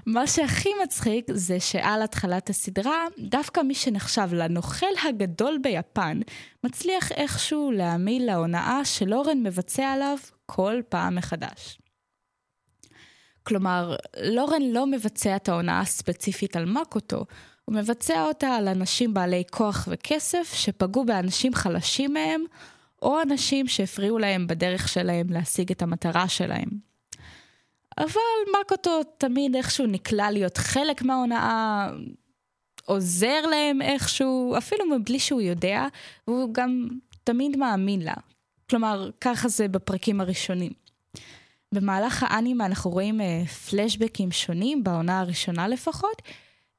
מה 0.06 0.28
שהכי 0.28 0.70
מצחיק 0.84 1.26
זה 1.32 1.60
שעל 1.60 2.02
התחלת 2.02 2.50
הסדרה, 2.50 3.06
דווקא 3.20 3.62
מי 3.62 3.76
שנחשב 3.76 4.30
לנוכל 4.32 4.86
הגדול 5.08 5.60
ביפן, 5.64 6.20
מצליח 6.64 7.12
איכשהו 7.12 7.72
להעמיל 7.72 8.26
להונאה 8.26 8.86
שלורן 8.86 9.44
מבצע 9.44 9.92
עליו 9.92 10.18
כל 10.46 10.82
פעם 10.90 11.16
מחדש. 11.16 11.80
כלומר, 13.44 13.96
לורן 14.24 14.62
לא 14.62 14.88
מבצע 14.88 15.36
את 15.36 15.50
ההונאה 15.50 15.80
הספציפית 15.80 16.56
על 16.56 16.66
מקוטו, 16.66 17.26
הוא 17.66 17.76
מבצע 17.76 18.24
אותה 18.24 18.48
על 18.48 18.68
אנשים 18.68 19.14
בעלי 19.14 19.44
כוח 19.52 19.88
וכסף 19.92 20.54
שפגעו 20.54 21.06
באנשים 21.06 21.54
חלשים 21.54 22.14
מהם, 22.14 22.44
או 23.06 23.22
אנשים 23.22 23.68
שהפריעו 23.68 24.18
להם 24.18 24.48
בדרך 24.48 24.88
שלהם 24.88 25.28
להשיג 25.30 25.72
את 25.72 25.82
המטרה 25.82 26.28
שלהם. 26.28 26.70
אבל 27.98 28.60
מקוטו 28.62 29.02
תמיד 29.18 29.56
איכשהו 29.56 29.86
נקלע 29.86 30.32
להיות 30.32 30.58
חלק 30.58 31.02
מההונאה, 31.02 31.90
עוזר 32.86 33.42
להם 33.42 33.82
איכשהו, 33.82 34.56
אפילו 34.58 34.86
מבלי 34.86 35.20
שהוא 35.20 35.42
יודע, 35.42 35.86
והוא 36.28 36.54
גם 36.54 36.88
תמיד 37.24 37.58
מאמין 37.58 38.02
לה. 38.02 38.14
כלומר, 38.70 39.10
ככה 39.22 39.48
זה 39.48 39.68
בפרקים 39.68 40.22
הראשונים. 40.22 40.72
במהלך 41.72 42.26
האנימה 42.28 42.66
אנחנו 42.66 42.92
רואים 42.92 43.22
uh, 43.22 43.48
פלשבקים 43.50 44.32
שונים, 44.32 44.84
בעונה 44.84 45.20
הראשונה 45.20 45.68
לפחות, 45.68 46.22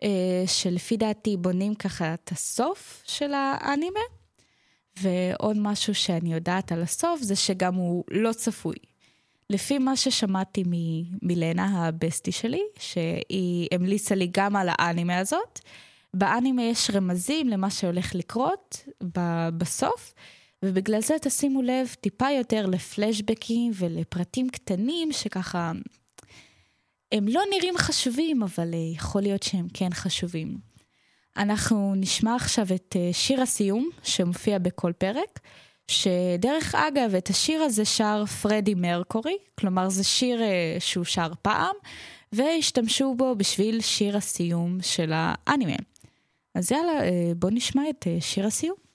uh, 0.02 0.06
שלפי 0.46 0.96
דעתי 0.96 1.36
בונים 1.36 1.74
ככה 1.74 2.14
את 2.14 2.32
הסוף 2.32 3.02
של 3.06 3.32
האנימה. 3.34 4.00
ועוד 5.00 5.56
משהו 5.59 5.94
שאני 5.94 6.35
יודעת 6.35 6.72
על 6.72 6.82
הסוף 6.82 7.22
זה 7.22 7.37
שגם 7.37 7.74
הוא 7.74 8.04
לא 8.11 8.32
צפוי. 8.32 8.76
לפי 9.50 9.78
מה 9.78 9.96
ששמעתי 9.96 10.64
מלנה 11.22 11.87
הבסטי 11.87 12.32
שלי, 12.32 12.62
שהיא 12.78 13.68
המליצה 13.72 14.14
לי 14.14 14.28
גם 14.32 14.56
על 14.56 14.68
האנימה 14.70 15.18
הזאת, 15.18 15.61
באנימה 16.14 16.62
יש 16.62 16.90
רמזים 16.90 17.48
למה 17.48 17.70
שהולך 17.70 18.14
לקרות 18.14 18.85
בסוף, 19.59 20.14
ובגלל 20.64 21.02
זה 21.02 21.14
תשימו 21.22 21.62
לב 21.62 21.94
טיפה 22.00 22.30
יותר 22.30 22.66
לפלשבקים 22.66 23.72
ולפרטים 23.74 24.48
קטנים 24.48 25.12
שככה, 25.12 25.72
הם 27.12 27.28
לא 27.28 27.42
נראים 27.50 27.74
חשובים, 27.78 28.42
אבל 28.42 28.74
אה, 28.74 28.78
יכול 28.94 29.22
להיות 29.22 29.42
שהם 29.42 29.66
כן 29.74 29.90
חשובים. 29.92 30.75
אנחנו 31.37 31.94
נשמע 31.96 32.35
עכשיו 32.35 32.66
את 32.75 32.96
אה, 32.99 33.12
שיר 33.12 33.42
הסיום 33.42 33.90
שמופיע 34.03 34.59
בכל 34.59 34.92
פרק, 34.92 35.40
שדרך 35.88 36.75
אגב, 36.75 37.14
את 37.14 37.29
השיר 37.29 37.62
הזה 37.62 37.85
שר 37.85 38.25
פרדי 38.42 38.75
מרקורי, 38.75 39.37
כלומר 39.61 39.88
זה 39.88 40.05
שיר 40.05 40.42
אה, 40.42 40.77
שהוא 40.79 41.05
שר 41.05 41.33
פעם, 41.42 41.75
והשתמשו 42.33 43.14
בו 43.14 43.35
בשביל 43.37 43.81
שיר 43.81 44.16
הסיום 44.16 44.79
של 44.83 45.12
האנימה. 45.14 45.77
אז 46.55 46.72
יאללה, 46.72 46.92
בואו 47.37 47.53
נשמע 47.53 47.83
את 47.90 48.07
שיר 48.20 48.46
הסיום. 48.46 48.86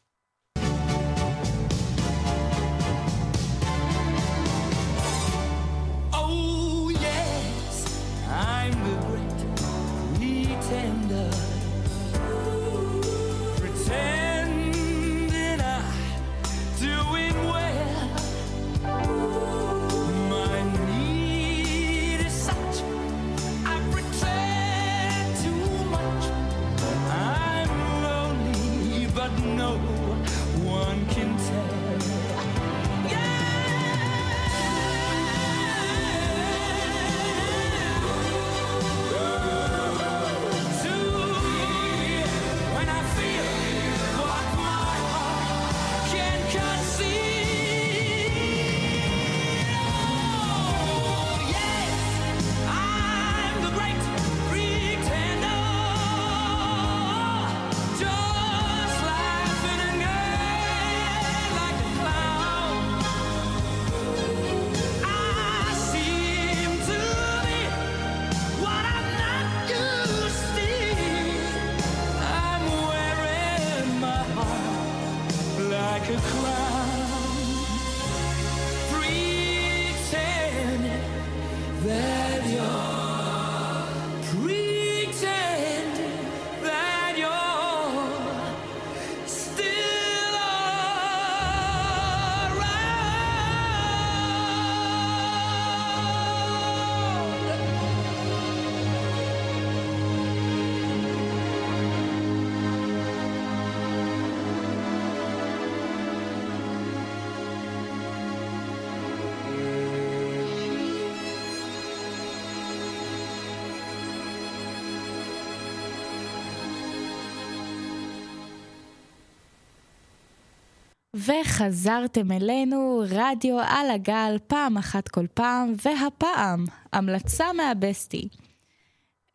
וחזרתם 121.25 122.31
אלינו, 122.31 123.03
רדיו 123.09 123.59
על 123.59 123.91
הגל, 123.91 124.37
פעם 124.47 124.77
אחת 124.77 125.07
כל 125.07 125.25
פעם, 125.33 125.73
והפעם, 125.85 126.65
המלצה 126.93 127.53
מהבסטי. 127.53 128.27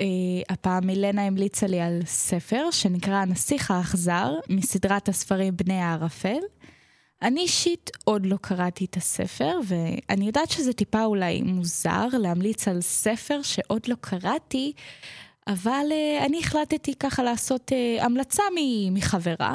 Uh, 0.02 0.04
הפעם 0.48 0.86
מילנה 0.86 1.26
המליצה 1.26 1.66
לי 1.66 1.80
על 1.80 2.00
ספר 2.06 2.70
שנקרא 2.70 3.14
הנסיך 3.14 3.70
האכזר, 3.70 4.34
מסדרת 4.48 5.08
הספרים 5.08 5.56
בני 5.56 5.80
הערפל. 5.80 6.38
אני 7.22 7.40
אישית 7.40 7.90
עוד 8.04 8.26
לא 8.26 8.36
קראתי 8.40 8.84
את 8.84 8.96
הספר, 8.96 9.58
ואני 9.64 10.26
יודעת 10.26 10.50
שזה 10.50 10.72
טיפה 10.72 11.04
אולי 11.04 11.42
מוזר 11.42 12.06
להמליץ 12.12 12.68
על 12.68 12.80
ספר 12.80 13.42
שעוד 13.42 13.82
לא 13.88 13.94
קראתי, 14.00 14.72
אבל 15.46 15.86
uh, 15.88 16.26
אני 16.26 16.38
החלטתי 16.38 16.94
ככה 16.94 17.22
לעשות 17.22 17.72
uh, 17.72 18.04
המלצה 18.04 18.42
מחברה. 18.90 19.54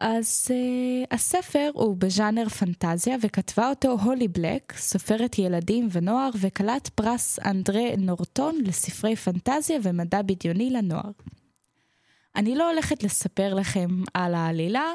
אז 0.00 0.48
uh, 0.50 1.06
הספר 1.10 1.70
הוא 1.74 1.96
בז'אנר 1.96 2.48
פנטזיה 2.48 3.16
וכתבה 3.20 3.68
אותו 3.68 3.96
הולי 4.02 4.28
בלק, 4.28 4.72
סופרת 4.76 5.38
ילדים 5.38 5.88
ונוער 5.92 6.30
וכלת 6.40 6.88
פרס 6.88 7.38
אנדרה 7.38 7.96
נורטון 7.98 8.58
לספרי 8.64 9.16
פנטזיה 9.16 9.78
ומדע 9.82 10.22
בדיוני 10.22 10.70
לנוער. 10.70 11.10
אני 12.36 12.56
לא 12.56 12.70
הולכת 12.70 13.02
לספר 13.02 13.54
לכם 13.54 13.88
על 14.14 14.34
העלילה, 14.34 14.92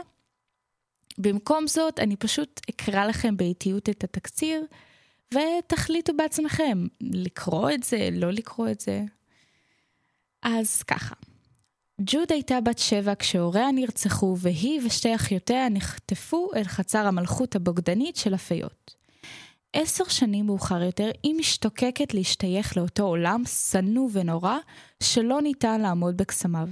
במקום 1.17 1.67
זאת 1.67 1.99
אני 1.99 2.15
פשוט 2.15 2.61
אקרא 2.69 3.05
לכם 3.05 3.37
באיטיות 3.37 3.89
את 3.89 4.03
התקציר 4.03 4.65
ותחליטו 5.33 6.13
בעצמכם 6.17 6.87
לקרוא 7.01 7.71
את 7.71 7.83
זה, 7.83 8.09
לא 8.11 8.31
לקרוא 8.31 8.69
את 8.69 8.79
זה. 8.79 9.01
אז 10.41 10.83
ככה. 10.83 11.15
ג'וד 12.05 12.31
הייתה 12.31 12.61
בת 12.61 12.77
שבע 12.77 13.13
כשהוריה 13.19 13.71
נרצחו, 13.71 14.35
והיא 14.37 14.81
ושתי 14.85 15.15
אחיותיה 15.15 15.69
נחטפו 15.69 16.49
אל 16.55 16.63
חצר 16.63 17.07
המלכות 17.07 17.55
הבוגדנית 17.55 18.15
של 18.15 18.33
הפיות. 18.33 18.95
עשר 19.73 20.03
שנים 20.03 20.45
מאוחר 20.45 20.83
יותר, 20.83 21.09
היא 21.23 21.35
משתוקקת 21.35 22.13
להשתייך 22.13 22.77
לאותו 22.77 23.03
עולם 23.03 23.43
שנוא 23.45 24.09
ונורא, 24.11 24.57
שלא 25.03 25.41
ניתן 25.41 25.81
לעמוד 25.81 26.17
בקסמיו. 26.17 26.67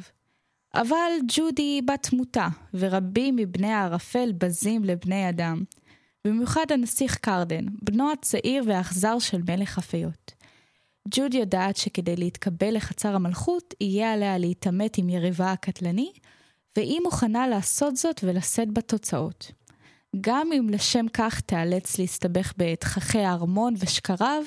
אבל 0.73 1.11
ג'ודי 1.27 1.61
היא 1.61 1.83
בת 1.83 2.07
תמותה, 2.09 2.47
ורבים 2.73 3.35
מבני 3.35 3.71
הערפל 3.71 4.31
בזים 4.37 4.83
לבני 4.83 5.29
אדם. 5.29 5.63
במיוחד 6.25 6.65
הנסיך 6.69 7.15
קרדן, 7.15 7.65
בנו 7.81 8.11
הצעיר 8.11 8.63
והאכזר 8.67 9.19
של 9.19 9.41
מלך 9.47 9.77
הפיות. 9.77 10.38
ג'וד 11.07 11.33
יודעת 11.33 11.77
שכדי 11.77 12.15
להתקבל 12.15 12.75
לחצר 12.75 13.15
המלכות, 13.15 13.73
יהיה 13.81 14.13
עליה 14.13 14.37
להתעמת 14.37 14.97
עם 14.97 15.09
יריבה 15.09 15.51
הקטלני, 15.51 16.11
והיא 16.77 16.99
מוכנה 17.03 17.47
לעשות 17.47 17.97
זאת 17.97 18.19
ולשאת 18.23 18.73
בתוצאות. 18.73 19.51
גם 20.21 20.49
אם 20.51 20.69
לשם 20.69 21.05
כך 21.13 21.41
תיאלץ 21.41 21.97
להסתבך 21.97 22.53
בתככי 22.57 23.19
הארמון 23.19 23.73
ושקריו, 23.77 24.43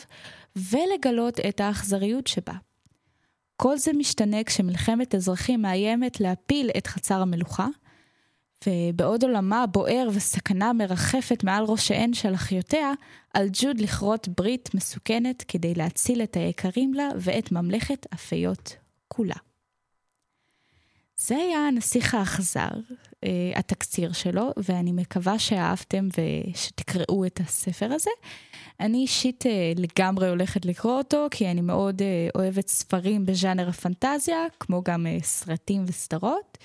ולגלות 0.57 1.41
את 1.41 1.61
האכזריות 1.61 2.27
שבה. 2.27 2.55
כל 3.57 3.79
זה 3.79 3.93
משתנה 3.93 4.45
כשמלחמת 4.45 5.15
אזרחים 5.15 5.63
מאיימת 5.63 6.21
להפיל 6.21 6.71
את 6.79 6.87
חצר 6.87 7.23
המלוכה, 7.23 7.67
ובעוד 8.67 9.25
עולמה 9.25 9.67
בוער 9.67 10.09
וסכנה 10.13 10.73
מרחפת 10.73 11.45
מעל 11.45 11.65
ראשיהן 11.65 12.15
של 12.15 12.35
אחיותיה, 12.35 12.93
על 13.35 13.49
ג'וד 13.53 13.81
לכרות 13.81 14.29
ברית 14.29 14.75
מסוכנת 14.75 15.45
כדי 15.49 15.75
להציל 15.75 16.23
את 16.23 16.37
היקרים 16.37 16.95
לה 16.95 17.09
ואת 17.17 17.53
ממלכת 17.53 18.07
הפיות 18.13 18.77
כולה. 19.09 19.35
זה 21.17 21.37
היה 21.37 21.69
הנסיך 21.69 22.15
האכזר, 22.15 22.71
אה, 23.25 23.53
התקציר 23.57 24.13
שלו, 24.13 24.51
ואני 24.57 24.93
מקווה 24.93 25.39
שאהבתם 25.39 26.09
ושתקראו 26.19 27.27
את 27.27 27.41
הספר 27.41 27.93
הזה. 27.93 28.11
אני 28.81 28.99
אישית 28.99 29.47
אה, 29.47 29.73
לגמרי 29.77 30.29
הולכת 30.29 30.65
לקרוא 30.67 30.99
אותו, 30.99 31.27
כי 31.31 31.51
אני 31.51 31.61
מאוד 31.61 32.03
אה, 32.03 32.29
אוהבת 32.35 32.69
ספרים 32.69 33.27
בז'אנר 33.27 33.69
הפנטזיה, 33.69 34.47
כמו 34.61 34.83
גם 34.85 35.07
סרטים 35.23 35.85
וסדרות. 35.87 36.59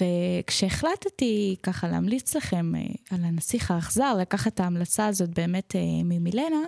וכשהחלטתי 0.00 1.56
ככה 1.62 1.88
להמליץ 1.88 2.36
לכם 2.36 2.72
על 3.10 3.24
הנסיך 3.24 3.70
האכזר, 3.70 4.16
לקחת 4.20 4.54
את 4.54 4.60
ההמלצה 4.60 5.06
הזאת 5.06 5.30
באמת 5.30 5.76
ממילנה, 6.04 6.60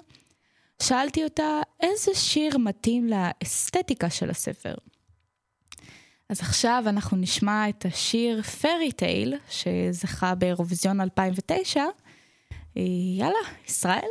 שאלתי 0.82 1.24
אותה 1.24 1.60
איזה 1.80 2.14
שיר 2.14 2.58
מתאים 2.58 3.08
לאסתטיקה 3.08 4.10
של 4.10 4.30
הספר. 4.30 4.74
אז 6.28 6.40
עכשיו 6.40 6.84
אנחנו 6.86 7.16
נשמע 7.16 7.68
את 7.68 7.84
השיר 7.84 8.42
פרי 8.42 8.92
טייל, 8.92 9.34
שזכה 9.50 10.34
באירוויזיון 10.34 11.00
2009. 11.00 11.84
יאללה, 13.18 13.38
ישראל. 13.68 14.08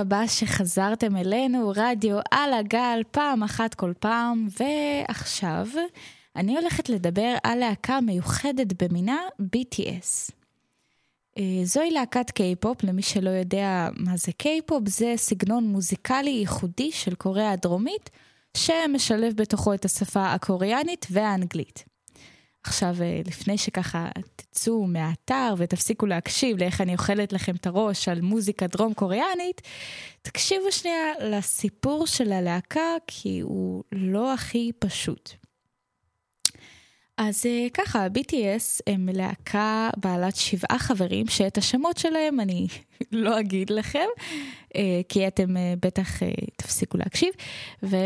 רבה 0.00 0.28
שחזרתם 0.28 1.16
אלינו, 1.16 1.72
רדיו 1.76 2.18
על 2.30 2.52
הגל, 2.52 3.02
פעם 3.10 3.42
אחת 3.42 3.74
כל 3.74 3.92
פעם, 4.00 4.46
ועכשיו 4.60 5.66
אני 6.36 6.58
הולכת 6.58 6.88
לדבר 6.88 7.34
על 7.44 7.58
להקה 7.58 8.00
מיוחדת 8.00 8.82
במינה, 8.82 9.18
BTS. 9.40 10.32
אה, 11.38 11.60
זוהי 11.64 11.90
להקת 11.90 12.30
קיי-פופ, 12.30 12.82
למי 12.82 13.02
שלא 13.02 13.30
יודע 13.30 13.88
מה 13.96 14.16
זה 14.16 14.32
קיי-פופ, 14.32 14.88
זה 14.88 15.12
סגנון 15.16 15.64
מוזיקלי 15.64 16.30
ייחודי 16.30 16.92
של 16.92 17.14
קוריאה 17.14 17.50
הדרומית, 17.50 18.10
שמשלב 18.56 19.34
בתוכו 19.36 19.74
את 19.74 19.84
השפה 19.84 20.32
הקוריאנית 20.32 21.06
והאנגלית. 21.10 21.95
עכשיו, 22.66 22.96
אה, 23.02 23.20
לפני 23.26 23.58
שככה 23.58 24.08
תצאו 24.36 24.86
מהאתר 24.86 25.54
ותפסיקו 25.58 26.06
להקשיב 26.06 26.58
לאיך 26.58 26.80
אני 26.80 26.92
אוכלת 26.92 27.32
לכם 27.32 27.54
את 27.54 27.66
הראש 27.66 28.08
על 28.08 28.20
מוזיקה 28.20 28.66
דרום 28.66 28.94
קוריאנית, 28.94 29.62
תקשיבו 30.22 30.72
שנייה 30.72 31.12
לסיפור 31.20 32.06
של 32.06 32.32
הלהקה, 32.32 32.90
כי 33.06 33.40
הוא 33.40 33.84
לא 33.92 34.34
הכי 34.34 34.70
פשוט. 34.78 35.30
אז 37.18 37.46
אה, 37.46 37.66
ככה, 37.74 38.06
BTS 38.06 38.80
הם 38.86 39.08
להקה 39.12 39.90
בעלת 39.96 40.36
שבעה 40.36 40.78
חברים, 40.78 41.26
שאת 41.28 41.58
השמות 41.58 41.96
שלהם 41.98 42.40
אני 42.40 42.66
לא 43.12 43.40
אגיד 43.40 43.70
לכם, 43.70 44.06
אה, 44.76 45.00
כי 45.08 45.26
אתם 45.26 45.54
בטח 45.80 46.08
תפסיקו 46.56 46.98
להקשיב, 46.98 47.30
ו... 47.82 47.96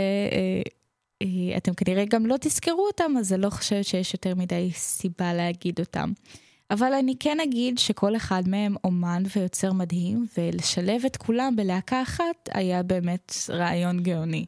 אה, 1.22 1.56
אתם 1.56 1.74
כנראה 1.74 2.04
גם 2.04 2.26
לא 2.26 2.36
תזכרו 2.40 2.86
אותם, 2.86 3.12
אז 3.18 3.32
אני 3.32 3.42
לא 3.42 3.50
חושבת 3.50 3.84
שיש 3.84 4.14
יותר 4.14 4.34
מדי 4.34 4.70
סיבה 4.74 5.34
להגיד 5.34 5.80
אותם. 5.80 6.12
אבל 6.70 6.92
אני 6.92 7.14
כן 7.20 7.40
אגיד 7.40 7.78
שכל 7.78 8.16
אחד 8.16 8.42
מהם 8.46 8.74
אומן 8.84 9.22
ויוצר 9.36 9.72
מדהים, 9.72 10.26
ולשלב 10.38 11.04
את 11.06 11.16
כולם 11.16 11.56
בלהקה 11.56 12.02
אחת 12.02 12.48
היה 12.52 12.82
באמת 12.82 13.34
רעיון 13.48 14.02
גאוני. 14.02 14.44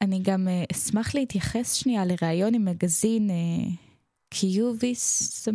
אני 0.00 0.20
גם 0.22 0.48
אה, 0.48 0.64
אשמח 0.72 1.14
להתייחס 1.14 1.72
שנייה 1.72 2.04
לראיון 2.04 2.54
עם 2.54 2.64
מגזין 2.64 3.30
אה, 3.30 3.70
קיוביס, 4.30 5.48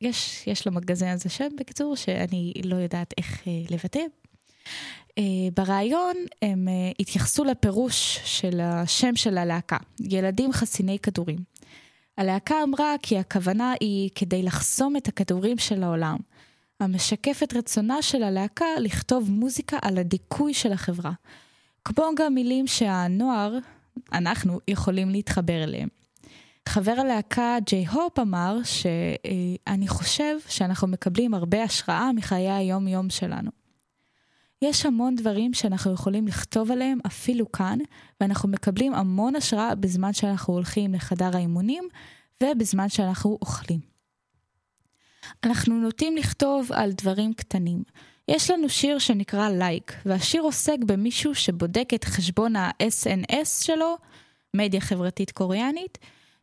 יש, 0.00 0.46
יש 0.46 0.66
למגזין 0.66 1.08
הזה 1.08 1.28
שם 1.28 1.48
בקיצור, 1.58 1.96
שאני 1.96 2.52
לא 2.64 2.76
יודעת 2.76 3.14
איך 3.18 3.42
לבטא. 3.70 4.00
אה, 5.18 5.22
בריאיון 5.54 6.16
הם 6.42 6.68
אה, 6.68 6.90
התייחסו 7.00 7.44
לפירוש 7.44 8.20
של 8.24 8.60
השם 8.60 9.16
של 9.16 9.38
הלהקה, 9.38 9.76
ילדים 10.00 10.52
חסיני 10.52 10.98
כדורים. 10.98 11.38
הלהקה 12.18 12.62
אמרה 12.62 12.94
כי 13.02 13.18
הכוונה 13.18 13.72
היא 13.80 14.10
כדי 14.14 14.42
לחסום 14.42 14.96
את 14.96 15.08
הכדורים 15.08 15.58
של 15.58 15.82
העולם, 15.82 16.16
המשקף 16.80 17.40
את 17.42 17.54
רצונה 17.54 18.02
של 18.02 18.22
הלהקה 18.22 18.66
לכתוב 18.80 19.30
מוזיקה 19.30 19.78
על 19.82 19.98
הדיכוי 19.98 20.54
של 20.54 20.72
החברה. 20.72 21.12
כמו 21.84 22.04
גם 22.16 22.34
מילים 22.34 22.66
שהנוער, 22.66 23.58
אנחנו, 24.12 24.60
יכולים 24.68 25.10
להתחבר 25.10 25.64
אליהם. 25.64 25.88
חבר 26.68 26.94
הלהקה 26.98 27.56
ג'יי 27.66 27.86
הופ 27.86 28.18
אמר 28.18 28.58
שאני 28.64 29.88
חושב 29.88 30.36
שאנחנו 30.48 30.88
מקבלים 30.88 31.34
הרבה 31.34 31.62
השראה 31.62 32.12
מחיי 32.12 32.50
היום-יום 32.50 33.10
שלנו. 33.10 33.65
יש 34.62 34.86
המון 34.86 35.14
דברים 35.14 35.54
שאנחנו 35.54 35.92
יכולים 35.92 36.26
לכתוב 36.26 36.70
עליהם 36.70 36.98
אפילו 37.06 37.52
כאן, 37.52 37.78
ואנחנו 38.20 38.48
מקבלים 38.48 38.94
המון 38.94 39.36
השראה 39.36 39.74
בזמן 39.74 40.12
שאנחנו 40.12 40.54
הולכים 40.54 40.94
לחדר 40.94 41.30
האימונים 41.36 41.88
ובזמן 42.42 42.88
שאנחנו 42.88 43.38
אוכלים. 43.42 43.80
אנחנו 45.44 45.74
נוטים 45.74 46.16
לכתוב 46.16 46.72
על 46.72 46.92
דברים 46.92 47.34
קטנים. 47.34 47.82
יש 48.28 48.50
לנו 48.50 48.68
שיר 48.68 48.98
שנקרא 48.98 49.48
לייק, 49.48 49.92
והשיר 50.06 50.42
עוסק 50.42 50.76
במישהו 50.86 51.34
שבודק 51.34 51.88
את 51.94 52.04
חשבון 52.04 52.56
ה-SNS 52.56 53.64
שלו, 53.64 53.96
מדיה 54.54 54.80
חברתית 54.80 55.30
קוריאנית, 55.30 55.98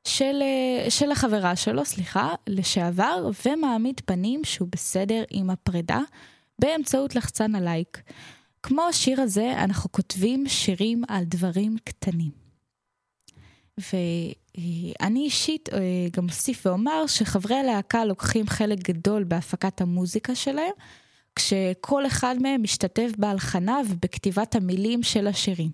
של, 0.08 0.42
אה, 0.42 0.92
של 0.92 1.12
החברה 1.12 1.56
שלו, 1.56 1.86
סליחה, 1.86 2.34
לשעבר, 2.48 3.30
ומעמיד 3.46 4.02
פנים 4.06 4.44
שהוא 4.44 4.68
בסדר 4.72 5.24
עם 5.30 5.50
הפרידה, 5.50 6.00
באמצעות 6.60 7.16
לחצן 7.16 7.56
הלייק. 7.56 8.02
כמו 8.64 8.82
השיר 8.84 9.22
הזה, 9.22 9.54
אנחנו 9.64 9.92
כותבים 9.92 10.48
שירים 10.48 11.04
על 11.08 11.24
דברים 11.24 11.78
קטנים. 11.84 12.44
ואני 13.78 15.20
אישית 15.20 15.70
אה, 15.74 15.80
גם 16.12 16.26
אוסיף 16.30 16.66
ואומר 16.66 17.08
שחברי 17.08 17.56
הלהקה 17.56 18.06
לוקחים 18.06 18.48
חלק 18.48 18.80
גדול 18.80 19.24
בהפקת 19.24 19.82
המוזיקה 19.82 20.36
שלהם, 20.36 20.74
כשכל 21.36 22.08
אחד 22.08 22.36
מהם 22.42 22.64
משתתף 22.64 23.12
בהלחנה 23.18 23.80
ובכתיבת 23.90 24.56
המילים 24.56 25.04
של 25.04 25.28
השירים. 25.28 25.72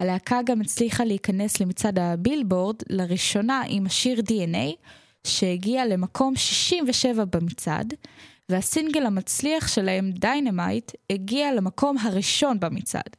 הלהקה 0.00 0.40
גם 0.46 0.60
הצליחה 0.60 1.04
להיכנס 1.04 1.60
למצעד 1.60 1.98
הבילבורד 1.98 2.76
לראשונה 2.88 3.62
עם 3.68 3.86
השיר 3.86 4.20
DNA, 4.20 4.86
שהגיע 5.24 5.86
למקום 5.86 6.36
67 6.36 7.24
במצעד, 7.24 7.94
והסינגל 8.50 9.06
המצליח 9.06 9.68
שלהם, 9.68 10.10
Dynamite, 10.10 10.92
הגיע 11.10 11.52
למקום 11.52 11.98
הראשון 11.98 12.60
במצעד. 12.60 13.16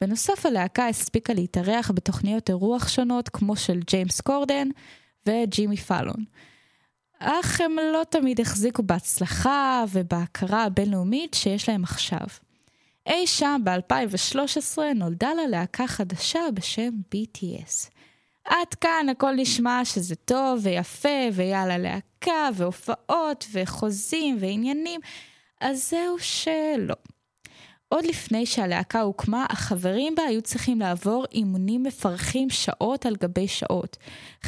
בנוסף 0.00 0.46
הלהקה 0.46 0.88
הספיקה 0.88 1.32
להתארח 1.34 1.90
בתוכניות 1.94 2.48
אירוח 2.48 2.88
שונות 2.88 3.28
כמו 3.28 3.56
של 3.56 3.80
ג'יימס 3.86 4.20
קורדן 4.20 4.68
וג'ימי 5.26 5.76
פאלון. 5.76 6.24
אך 7.18 7.60
הם 7.60 7.76
לא 7.92 8.02
תמיד 8.10 8.40
החזיקו 8.40 8.82
בהצלחה 8.82 9.84
ובהכרה 9.92 10.64
הבינלאומית 10.64 11.34
שיש 11.34 11.68
להם 11.68 11.84
עכשיו. 11.84 12.26
אי 13.06 13.26
שם 13.26 13.60
ב-2013 13.64 14.78
נולדה 14.94 15.34
לה 15.34 15.46
להקה 15.46 15.86
חדשה 15.86 16.40
בשם 16.54 16.90
BTS. 17.14 17.95
עד 18.46 18.74
כאן 18.80 19.06
הכל 19.10 19.32
נשמע 19.36 19.84
שזה 19.84 20.14
טוב 20.14 20.60
ויפה 20.62 21.28
ויאללה 21.32 21.78
להקה 21.78 22.48
והופעות 22.54 23.46
וחוזים 23.52 24.36
ועניינים, 24.40 25.00
אז 25.60 25.90
זהו 25.90 26.18
שלא. 26.18 26.94
עוד 27.88 28.04
לפני 28.04 28.46
שהלהקה 28.46 29.00
הוקמה, 29.00 29.46
החברים 29.50 30.14
בה 30.14 30.22
היו 30.22 30.42
צריכים 30.42 30.80
לעבור 30.80 31.24
אימונים 31.32 31.82
מפרכים 31.82 32.50
שעות 32.50 33.06
על 33.06 33.16
גבי 33.16 33.48
שעות. 33.48 33.96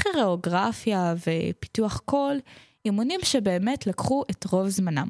כירואגרפיה 0.03 1.15
ופיתוח 1.27 1.99
קול, 2.05 2.41
אימונים 2.85 3.21
שבאמת 3.23 3.87
לקחו 3.87 4.23
את 4.31 4.45
רוב 4.45 4.69
זמנם. 4.69 5.09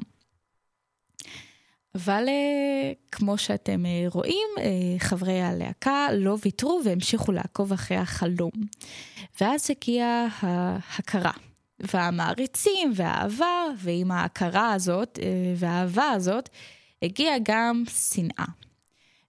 אבל 1.95 2.25
uh, 2.27 2.95
כמו 3.11 3.37
שאתם 3.37 3.83
uh, 3.85 4.13
רואים, 4.13 4.47
uh, 4.57 4.61
חברי 4.99 5.41
הלהקה 5.41 6.07
לא 6.13 6.37
ויתרו 6.43 6.81
והמשיכו 6.85 7.31
לעקוב 7.31 7.73
אחרי 7.73 7.97
החלום. 7.97 8.51
ואז 9.41 9.71
הגיעה 9.71 10.27
ההכרה. 10.41 11.31
והמעריצים 11.79 12.91
והאהבה, 12.95 13.65
ועם 13.77 14.11
ההכרה 14.11 14.73
הזאת 14.73 15.19
והאהבה 15.55 16.09
הזאת, 16.09 16.49
הגיעה 17.01 17.35
גם 17.43 17.83
שנאה. 18.11 18.45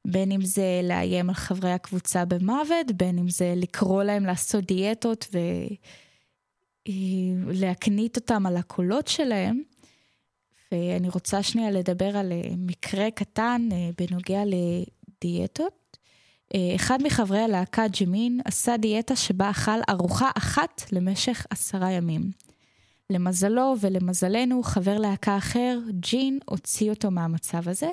בין 0.07 0.33
אם 0.33 0.41
זה 0.41 0.81
לאיים 0.83 1.29
על 1.29 1.35
חברי 1.35 1.73
הקבוצה 1.73 2.25
במוות, 2.25 2.93
בין 2.97 3.19
אם 3.19 3.29
זה 3.29 3.53
לקרוא 3.57 4.03
להם 4.03 4.27
לעשות 4.27 4.65
דיאטות 4.65 5.35
ולהקנית 6.89 8.17
אותם 8.17 8.47
על 8.47 8.57
הקולות 8.57 9.09
שלהם. 9.09 9.63
ואני 10.73 11.09
רוצה 11.09 11.43
שנייה 11.43 11.71
לדבר 11.71 12.17
על 12.17 12.33
אה, 12.33 12.43
מקרה 12.57 13.11
קטן 13.11 13.69
אה, 13.73 13.91
בנוגע 13.99 14.43
לדיאטות. 14.45 15.97
אה, 16.55 16.73
אחד 16.75 16.99
מחברי 17.03 17.39
הלהקה 17.39 17.85
ג'מין 18.01 18.41
עשה 18.45 18.77
דיאטה 18.77 19.17
שבה 19.17 19.51
אכל 19.51 19.81
ארוחה 19.91 20.31
אחת 20.39 20.83
למשך 20.93 21.47
עשרה 21.51 21.91
ימים. 21.91 22.31
למזלו 23.11 23.75
ולמזלנו, 23.81 24.63
חבר 24.63 24.99
להקה 24.99 25.37
אחר, 25.37 25.79
ג'ין, 25.91 26.39
הוציא 26.47 26.91
אותו 26.91 27.11
מהמצב 27.11 27.69
הזה. 27.69 27.89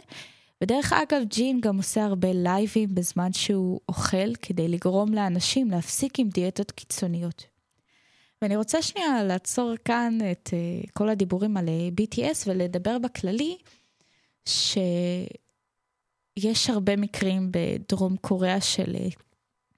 ודרך 0.62 0.94
אגב, 0.94 1.22
ג'ין 1.28 1.62
גם 1.62 1.78
עושה 1.78 2.04
הרבה 2.04 2.34
לייבים 2.34 2.96
בזמן 2.96 3.34
שהוא 3.34 3.80
אוכל, 3.90 4.36
כדי 4.42 4.68
לגרום 4.68 5.14
לאנשים 5.14 5.72
להפסיק 5.72 6.20
עם 6.20 6.30
דיאטות 6.30 6.72
קיצוניות. 6.72 7.57
ואני 8.42 8.56
רוצה 8.56 8.82
שנייה 8.82 9.24
לעצור 9.24 9.74
כאן 9.86 10.18
את 10.32 10.50
uh, 10.50 10.90
כל 10.94 11.10
הדיבורים 11.10 11.58
על 11.58 11.66
uh, 11.68 12.02
BTS 12.02 12.44
ולדבר 12.48 12.98
בכללי, 13.00 13.58
שיש 14.46 15.30
הרבה 16.70 16.96
מקרים 16.96 17.52
בדרום 17.52 18.18
קוריאה 18.18 18.62
של 18.62 18.96
uh, 18.96 19.16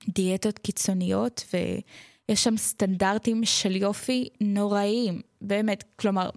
דיאטות 0.10 0.60
קיצוניות, 0.60 1.46
ויש 1.54 2.44
שם 2.44 2.58
סטנדרטים 2.58 3.46
של 3.46 3.76
יופי 3.76 4.30
נוראיים, 4.42 5.22
באמת, 5.42 5.84
כלומר, 5.96 6.30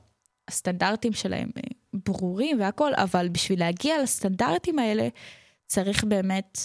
הסטנדרטים 0.49 1.13
שלהם 1.13 1.51
ברורים 1.93 2.61
והכול, 2.61 2.93
אבל 2.95 3.29
בשביל 3.29 3.61
להגיע 3.61 4.03
לסטנדרטים 4.03 4.79
האלה, 4.79 5.09
צריך 5.67 6.05
באמת 6.05 6.59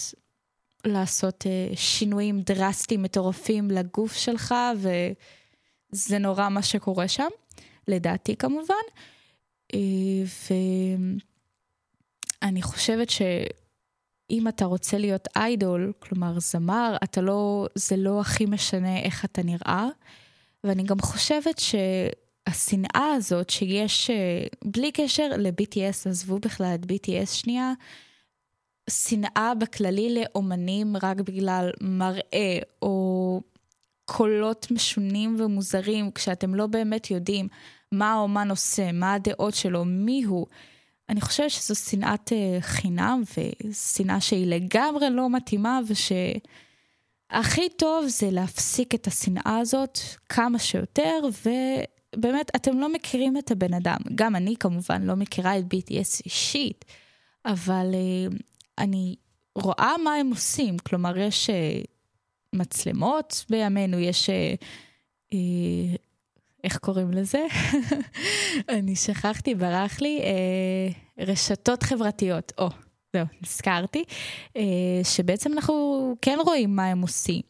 לעשות 0.84 1.42
uh, 1.42 1.76
שינויים 1.76 2.40
דרסטיים 2.40 3.02
מטורפים 3.02 3.70
לגוף 3.70 4.16
שלך, 4.16 4.54
ו... 4.76 4.88
זה 5.90 6.18
נורא 6.18 6.48
מה 6.48 6.62
שקורה 6.62 7.08
שם, 7.08 7.28
לדעתי 7.88 8.36
כמובן. 8.36 8.74
אה, 9.74 9.78
ואני 12.42 12.62
חושבת 12.62 13.10
שאם 13.10 14.48
אתה 14.48 14.64
רוצה 14.64 14.98
להיות 14.98 15.28
איידול, 15.36 15.92
כלומר 15.98 16.40
זמר, 16.40 16.96
אתה 17.04 17.20
לא, 17.20 17.66
זה 17.74 17.96
לא 17.96 18.20
הכי 18.20 18.46
משנה 18.46 18.98
איך 18.98 19.24
אתה 19.24 19.42
נראה. 19.42 19.88
ואני 20.64 20.82
גם 20.82 21.00
חושבת 21.00 21.58
שהשנאה 21.58 23.12
הזאת 23.16 23.50
שיש, 23.50 24.10
אה, 24.10 24.46
בלי 24.64 24.92
קשר 24.92 25.28
ל-BTS, 25.38 26.08
עזבו 26.10 26.38
בכלל 26.38 26.74
את 26.74 26.84
BTS 26.84 27.26
שנייה, 27.26 27.72
שנאה 28.90 29.52
בכללי 29.54 30.14
לאומנים 30.14 30.96
רק 31.02 31.20
בגלל 31.20 31.70
מראה 31.80 32.58
או 32.82 33.07
קולות 34.08 34.70
משונים 34.70 35.36
ומוזרים, 35.38 36.10
כשאתם 36.10 36.54
לא 36.54 36.66
באמת 36.66 37.10
יודעים 37.10 37.48
מה 37.92 38.12
האומן 38.12 38.50
עושה, 38.50 38.92
מה 38.92 39.14
הדעות 39.14 39.54
שלו, 39.54 39.84
מי 39.84 40.24
הוא. 40.24 40.46
אני 41.08 41.20
חושבת 41.20 41.50
שזו 41.50 41.74
שנאת 41.74 42.28
uh, 42.28 42.32
חינם 42.60 43.22
ושנאה 43.66 44.20
שהיא 44.20 44.46
לגמרי 44.46 45.10
לא 45.10 45.30
מתאימה 45.30 45.80
ושהכי 45.86 47.68
טוב 47.76 48.06
זה 48.06 48.30
להפסיק 48.30 48.94
את 48.94 49.06
השנאה 49.06 49.58
הזאת 49.60 49.98
כמה 50.28 50.58
שיותר 50.58 51.20
ובאמת 52.16 52.50
אתם 52.56 52.78
לא 52.78 52.92
מכירים 52.92 53.38
את 53.38 53.50
הבן 53.50 53.74
אדם. 53.74 53.98
גם 54.14 54.36
אני 54.36 54.54
כמובן 54.60 55.02
לא 55.02 55.16
מכירה 55.16 55.58
את 55.58 55.64
BTS 55.64 56.22
אישית, 56.24 56.84
אבל 57.44 57.86
uh, 57.92 58.34
אני 58.78 59.16
רואה 59.54 59.94
מה 60.04 60.14
הם 60.14 60.30
עושים, 60.30 60.78
כלומר 60.78 61.18
יש... 61.18 61.50
מצלמות 62.52 63.44
בימינו, 63.50 63.98
יש... 63.98 64.30
אה, 64.30 64.54
אה, 65.32 65.38
איך 66.64 66.78
קוראים 66.78 67.10
לזה? 67.10 67.46
אני 68.68 68.96
שכחתי, 68.96 69.54
ברח 69.54 70.00
לי. 70.00 70.20
אה, 70.22 71.24
רשתות 71.24 71.82
חברתיות. 71.82 72.52
או, 72.58 72.68
זהו, 73.12 73.26
נזכרתי, 73.42 74.04
שבעצם 75.02 75.52
אנחנו 75.52 76.16
כן 76.22 76.38
רואים 76.44 76.76
מה 76.76 76.86
הם 76.86 77.02
עושים. 77.02 77.42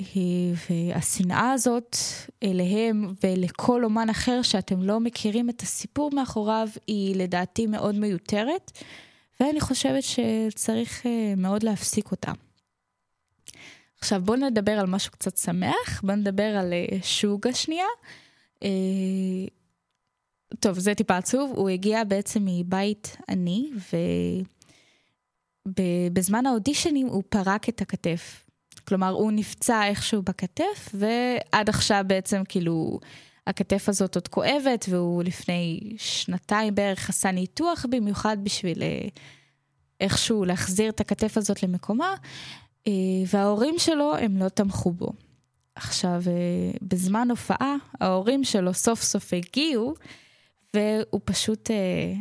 אה, 0.00 0.04
והשנאה 0.70 1.52
הזאת 1.52 1.96
אליהם 2.42 3.14
ולכל 3.24 3.84
אומן 3.84 4.10
אחר 4.10 4.42
שאתם 4.42 4.82
לא 4.82 5.00
מכירים 5.00 5.50
את 5.50 5.62
הסיפור 5.62 6.10
מאחוריו, 6.14 6.68
היא 6.86 7.16
לדעתי 7.16 7.66
מאוד 7.66 7.94
מיותרת, 7.94 8.70
ואני 9.40 9.60
חושבת 9.60 10.02
שצריך 10.02 11.06
מאוד 11.36 11.62
להפסיק 11.62 12.10
אותה. 12.10 12.32
עכשיו 14.00 14.22
בואו 14.24 14.38
נדבר 14.38 14.72
על 14.72 14.86
משהו 14.86 15.12
קצת 15.12 15.36
שמח, 15.36 16.00
בואו 16.02 16.16
נדבר 16.16 16.56
על 16.56 16.72
אה, 16.72 16.98
שוגה 17.02 17.54
שנייה. 17.54 17.86
אה, 18.62 18.68
טוב, 20.60 20.78
זה 20.78 20.94
טיפה 20.94 21.16
עצוב, 21.16 21.52
הוא 21.56 21.68
הגיע 21.68 22.04
בעצם 22.04 22.42
מבית 22.46 23.16
עני, 23.28 23.70
ובזמן 25.68 26.46
האודישנים 26.46 27.06
הוא 27.06 27.22
פרק 27.28 27.68
את 27.68 27.80
הכתף. 27.80 28.46
כלומר, 28.88 29.08
הוא 29.08 29.32
נפצע 29.32 29.86
איכשהו 29.86 30.22
בכתף, 30.22 30.88
ועד 30.94 31.68
עכשיו 31.68 32.04
בעצם 32.06 32.42
כאילו 32.48 33.00
הכתף 33.46 33.88
הזאת 33.88 34.14
עוד 34.14 34.28
כואבת, 34.28 34.86
והוא 34.88 35.22
לפני 35.22 35.80
שנתיים 35.96 36.74
בערך 36.74 37.08
עשה 37.08 37.30
ניתוח 37.30 37.86
במיוחד 37.90 38.36
בשביל 38.42 38.82
אה, 38.82 39.08
איכשהו 40.00 40.44
להחזיר 40.44 40.90
את 40.90 41.00
הכתף 41.00 41.36
הזאת 41.36 41.62
למקומה, 41.62 42.14
וההורים 43.26 43.74
שלו 43.78 44.16
הם 44.16 44.36
לא 44.36 44.48
תמכו 44.48 44.92
בו. 44.92 45.12
עכשיו, 45.74 46.22
אה, 46.26 46.70
בזמן 46.82 47.30
הופעה, 47.30 47.76
ההורים 48.00 48.44
שלו 48.44 48.74
סוף 48.74 49.02
סוף 49.02 49.32
הגיעו, 49.34 49.94
והוא 50.74 51.20
פשוט 51.24 51.70
אה, 51.70 52.12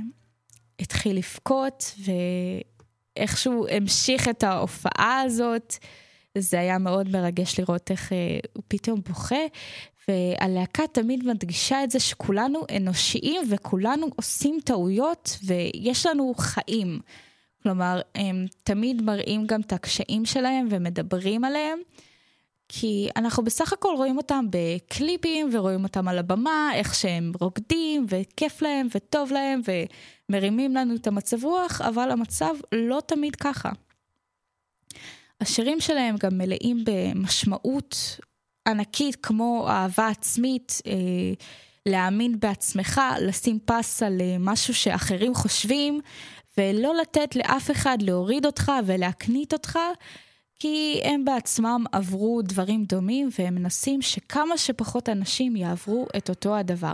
התחיל 0.79 1.17
לבכות, 1.17 1.95
ואיכשהו 3.17 3.67
המשיך 3.67 4.29
את 4.29 4.43
ההופעה 4.43 5.21
הזאת. 5.21 5.75
זה 6.37 6.59
היה 6.59 6.77
מאוד 6.77 7.09
מרגש 7.09 7.59
לראות 7.59 7.91
איך 7.91 8.13
אה, 8.13 8.39
הוא 8.53 8.63
פתאום 8.67 9.01
בוכה, 9.07 9.45
והלהקה 10.07 10.83
תמיד 10.91 11.27
מדגישה 11.27 11.83
את 11.83 11.91
זה 11.91 11.99
שכולנו 11.99 12.61
אנושיים 12.77 13.41
וכולנו 13.49 14.07
עושים 14.15 14.59
טעויות 14.65 15.37
ויש 15.43 16.05
לנו 16.05 16.33
חיים. 16.37 16.99
כלומר, 17.63 18.01
הם 18.15 18.45
תמיד 18.63 19.01
מראים 19.01 19.47
גם 19.47 19.61
את 19.61 19.73
הקשיים 19.73 20.25
שלהם 20.25 20.67
ומדברים 20.69 21.43
עליהם. 21.43 21.79
כי 22.71 23.09
אנחנו 23.15 23.43
בסך 23.43 23.73
הכל 23.73 23.93
רואים 23.97 24.17
אותם 24.17 24.45
בקליפים 24.49 25.49
ורואים 25.53 25.83
אותם 25.83 26.07
על 26.07 26.17
הבמה, 26.17 26.71
איך 26.73 26.95
שהם 26.95 27.31
רוקדים 27.39 28.05
וכיף 28.09 28.61
להם 28.61 28.87
וטוב 28.95 29.31
להם 29.31 29.61
ומרימים 30.29 30.75
לנו 30.75 30.95
את 30.95 31.07
המצב 31.07 31.43
רוח, 31.43 31.81
אבל 31.81 32.11
המצב 32.11 32.55
לא 32.71 33.01
תמיד 33.05 33.35
ככה. 33.35 33.69
השירים 35.41 35.79
שלהם 35.79 36.15
גם 36.19 36.37
מלאים 36.37 36.83
במשמעות 36.85 38.19
ענקית 38.67 39.15
כמו 39.15 39.67
אהבה 39.69 40.07
עצמית, 40.07 40.81
אה, 40.87 40.93
להאמין 41.85 42.39
בעצמך, 42.39 43.01
לשים 43.21 43.59
פס 43.65 44.03
על 44.03 44.21
אה, 44.21 44.35
משהו 44.39 44.73
שאחרים 44.73 45.33
חושבים, 45.35 46.01
ולא 46.59 46.95
לתת 46.95 47.35
לאף 47.35 47.71
אחד 47.71 47.97
להוריד 48.01 48.45
אותך 48.45 48.71
ולהקטין 48.85 49.53
אותך, 49.53 49.79
כי 50.59 51.01
הם 51.03 51.25
בעצמם 51.25 51.83
עברו 51.91 52.41
דברים 52.41 52.83
דומים 52.83 53.29
והם 53.39 53.55
מנסים 53.55 54.01
שכמה 54.01 54.57
שפחות 54.57 55.09
אנשים 55.09 55.55
יעברו 55.55 56.07
את 56.17 56.29
אותו 56.29 56.55
הדבר. 56.55 56.93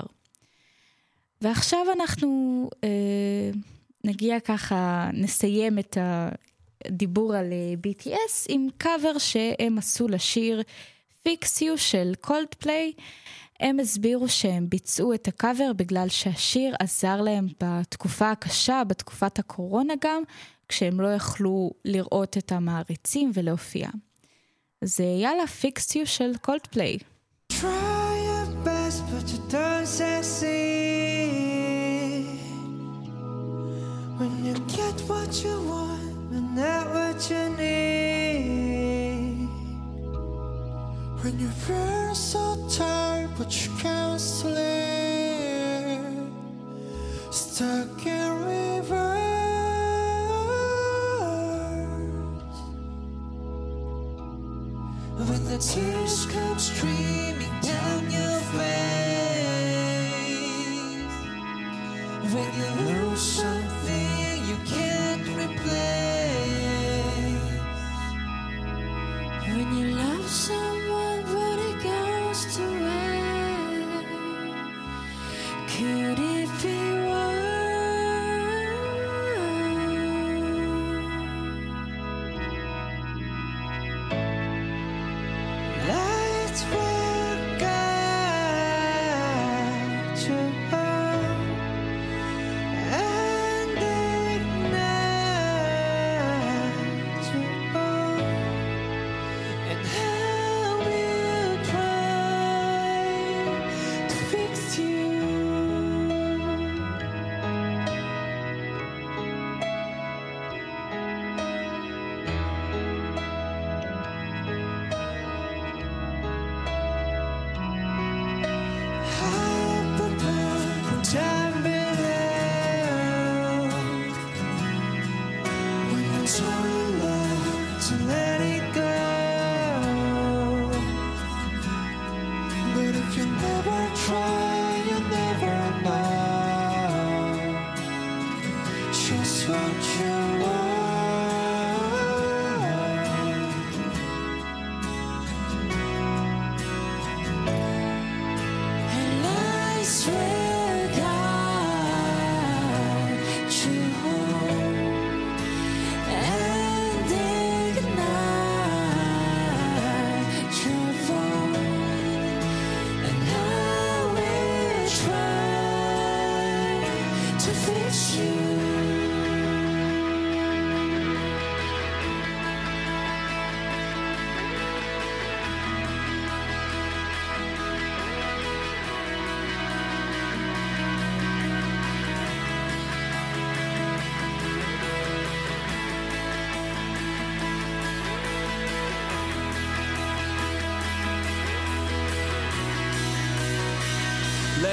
ועכשיו 1.41 1.79
אנחנו 1.95 2.69
אה, 2.83 2.89
נגיע 4.03 4.39
ככה, 4.39 5.09
נסיים 5.13 5.79
את 5.79 5.97
הדיבור 6.85 7.35
על 7.35 7.53
אה, 7.53 7.73
BTS 7.87 8.45
עם 8.49 8.67
קאבר 8.77 9.17
שהם 9.17 9.77
עשו 9.77 10.07
לשיר 10.07 10.61
Fix 11.27 11.59
You 11.59 11.77
של 11.77 12.13
קולדפליי. 12.21 12.93
הם 13.59 13.79
הסבירו 13.79 14.29
שהם 14.29 14.69
ביצעו 14.69 15.13
את 15.13 15.27
הקאבר 15.27 15.73
בגלל 15.75 16.09
שהשיר 16.09 16.75
עזר 16.79 17.21
להם 17.21 17.47
בתקופה 17.63 18.31
הקשה, 18.31 18.83
בתקופת 18.87 19.39
הקורונה 19.39 19.93
גם, 20.01 20.23
כשהם 20.69 21.01
לא 21.01 21.07
יכלו 21.07 21.71
לראות 21.85 22.37
את 22.37 22.51
המעריצים 22.51 23.31
ולהופיע. 23.33 23.89
אז 24.81 25.01
אה, 25.01 25.05
יאללה, 25.05 25.47
פיקס 25.47 25.95
יו 25.95 26.07
של 26.07 26.31
קולדפליי. 26.41 26.97
Try 27.53 28.13
your 28.29 28.47
best, 28.65 28.99
but 29.09 29.25
you 29.31 29.39
don't 29.53 29.87
succeed. 29.99 31.15
When 34.19 34.33
you 34.47 34.55
get 34.77 34.97
what 35.09 35.31
you 35.43 35.55
want, 35.71 36.15
but 36.31 36.45
not 36.59 36.85
what 36.95 37.19
you 37.29 37.43
need. 37.57 37.84
When 41.25 41.39
you 41.39 41.49
feel 41.49 42.13
so 42.13 42.55
tired, 42.69 43.31
but 43.35 43.49
you 43.65 43.71
can't 43.79 44.21
sleep. 44.21 44.55
Stuck 47.31 48.05
in 48.05 48.31
reverse. 48.45 49.25
When 55.17 55.45
the 55.45 55.57
tears 55.57 56.27
come 56.27 56.59
streaming 56.59 57.59
down 57.61 58.11
your 58.11 58.39
face 58.53 58.85
When 62.33 62.49
you 62.59 62.69
lose 62.85 63.21
something 63.21 63.84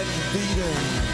Beat 0.03 0.33
beating. 0.33 1.12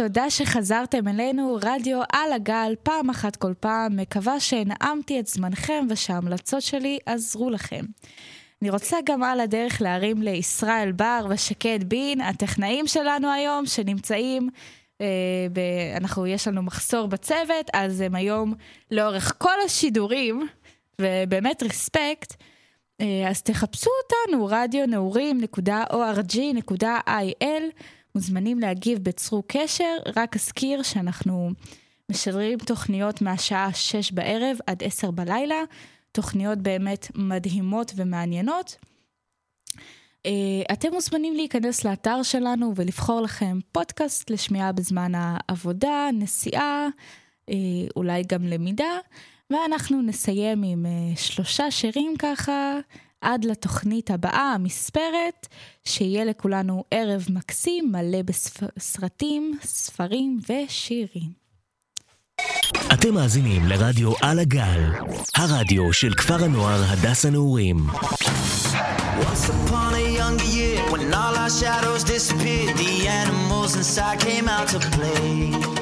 ותודה 0.00 0.30
שחזרתם 0.30 1.08
אלינו, 1.08 1.58
רדיו 1.62 2.00
על 2.12 2.32
הגל, 2.32 2.74
פעם 2.82 3.10
אחת 3.10 3.36
כל 3.36 3.52
פעם. 3.60 3.96
מקווה 3.96 4.40
שנעמתי 4.40 5.20
את 5.20 5.26
זמנכם 5.26 5.86
ושההמלצות 5.90 6.62
שלי 6.62 6.98
עזרו 7.06 7.50
לכם. 7.50 7.84
אני 8.62 8.70
רוצה 8.70 8.96
גם 9.04 9.22
על 9.22 9.40
הדרך 9.40 9.82
להרים 9.82 10.22
לישראל 10.22 10.92
בר 10.92 11.26
ושקד 11.30 11.84
בין, 11.84 12.20
הטכנאים 12.20 12.86
שלנו 12.86 13.32
היום, 13.32 13.66
שנמצאים, 13.66 14.48
אה, 15.00 15.06
ב... 15.52 15.60
אנחנו, 15.96 16.26
יש 16.26 16.48
לנו 16.48 16.62
מחסור 16.62 17.06
בצוות, 17.06 17.70
אז 17.72 18.00
הם 18.00 18.14
היום 18.14 18.54
לאורך 18.90 19.34
כל 19.38 19.60
השידורים, 19.66 20.48
ובאמת 21.00 21.62
רספקט. 21.62 22.34
אה, 23.00 23.28
אז 23.28 23.42
תחפשו 23.42 23.90
אותנו, 24.02 24.46
רדיו 24.46 24.86
נעורים.org.il, 24.86 27.64
מוזמנים 28.14 28.58
להגיב 28.58 28.98
בצרו 28.98 29.42
קשר, 29.46 29.96
רק 30.16 30.36
אזכיר 30.36 30.82
שאנחנו 30.82 31.50
משדרים 32.10 32.58
תוכניות 32.58 33.22
מהשעה 33.22 33.74
6 33.74 34.12
בערב 34.12 34.56
עד 34.66 34.82
10 34.82 35.10
בלילה, 35.10 35.62
תוכניות 36.12 36.58
באמת 36.58 37.06
מדהימות 37.14 37.92
ומעניינות. 37.96 38.76
אה, 40.26 40.62
אתם 40.72 40.92
מוזמנים 40.92 41.34
להיכנס 41.34 41.84
לאתר 41.84 42.22
שלנו 42.22 42.72
ולבחור 42.76 43.20
לכם 43.20 43.58
פודקאסט 43.72 44.30
לשמיעה 44.30 44.72
בזמן 44.72 45.12
העבודה, 45.14 46.08
נסיעה, 46.12 46.88
אה, 47.50 47.54
אולי 47.96 48.22
גם 48.28 48.44
למידה, 48.44 48.98
ואנחנו 49.50 50.02
נסיים 50.02 50.62
עם 50.62 50.86
אה, 50.86 51.16
שלושה 51.16 51.70
שירים 51.70 52.14
ככה 52.18 52.78
עד 53.20 53.44
לתוכנית 53.44 54.10
הבאה, 54.10 54.52
המספרת, 54.54 55.46
שיהיה 55.84 56.24
לכולנו 56.24 56.84
ערב 56.90 57.26
מקסים 57.30 57.92
מלא 57.92 58.18
בסרטים, 58.22 59.58
ספרים 59.62 60.38
ושירים. 60.48 61.40
אתם 62.92 63.14
מאזינים 63.14 63.66
לרדיו 63.66 64.12
על 64.22 64.38
הגל, 64.38 64.92
הרדיו 65.36 65.92
של 65.92 66.14
כפר 66.14 66.44
הנוער 66.44 66.82
הדס 66.88 67.24
הנעורים. 67.24 67.76
Once 69.20 69.48
upon 69.48 69.92
a 69.94 70.06
younger 70.20 70.50
year, 70.56 70.80
when 70.90 71.12
all 71.12 71.34
our 71.42 71.50
shadows 71.60 72.02
disappeared, 72.04 72.74
the 72.84 73.06
animals 73.22 73.76
inside 73.76 74.18
came 74.18 74.48
out 74.48 74.68
to 74.68 74.78
play. 74.96 75.79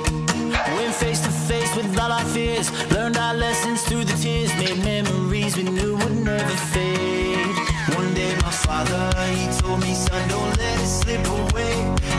Went 0.67 0.95
face 0.95 1.21
to 1.21 1.31
face 1.31 1.75
with 1.77 1.99
all 1.99 2.13
our 2.13 2.25
fears, 2.27 2.71
learned 2.93 3.17
our 3.17 3.35
lessons 3.35 3.83
through 3.83 4.05
the 4.05 4.17
tears, 4.17 4.53
made 4.57 4.79
memories 4.85 5.57
we 5.57 5.63
knew 5.63 5.97
would 5.97 6.17
never 6.17 6.57
fade. 6.73 7.57
One 7.97 8.13
day 8.15 8.35
my 8.43 8.51
father, 8.51 9.05
he 9.33 9.47
told 9.59 9.81
me, 9.81 9.95
son, 9.95 10.29
don't 10.29 10.57
let 10.59 10.81
it 10.81 10.87
slip 10.87 11.27
away. 11.27 11.75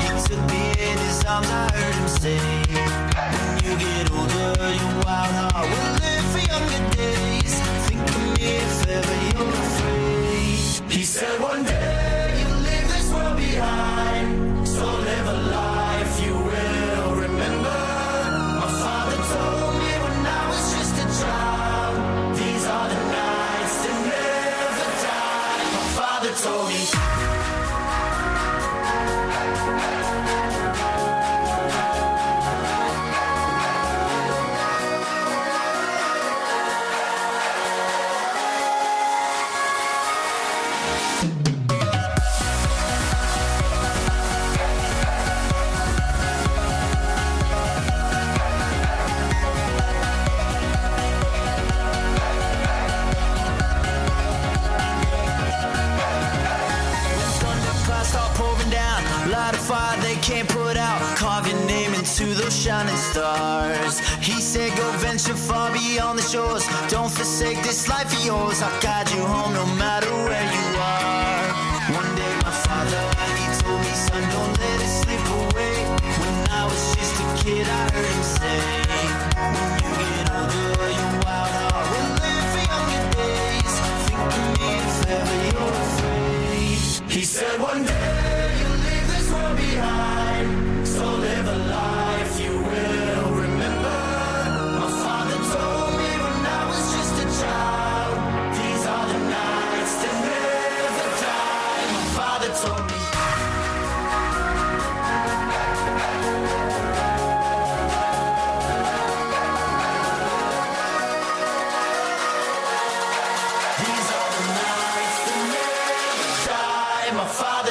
He 0.06 0.10
took 0.28 0.42
me 0.52 0.64
in 0.88 0.98
his 1.06 1.24
arms, 1.26 1.48
I 1.50 1.70
heard 1.76 1.96
him 1.96 2.08
say, 2.08 2.40
when 2.40 3.56
you 3.64 3.78
get 3.78 4.12
older, 4.12 4.74
your 4.82 4.94
wild 5.06 5.34
heart 5.54 5.68
will 5.70 5.94
live 6.04 6.26
for 6.32 6.40
younger 6.52 6.89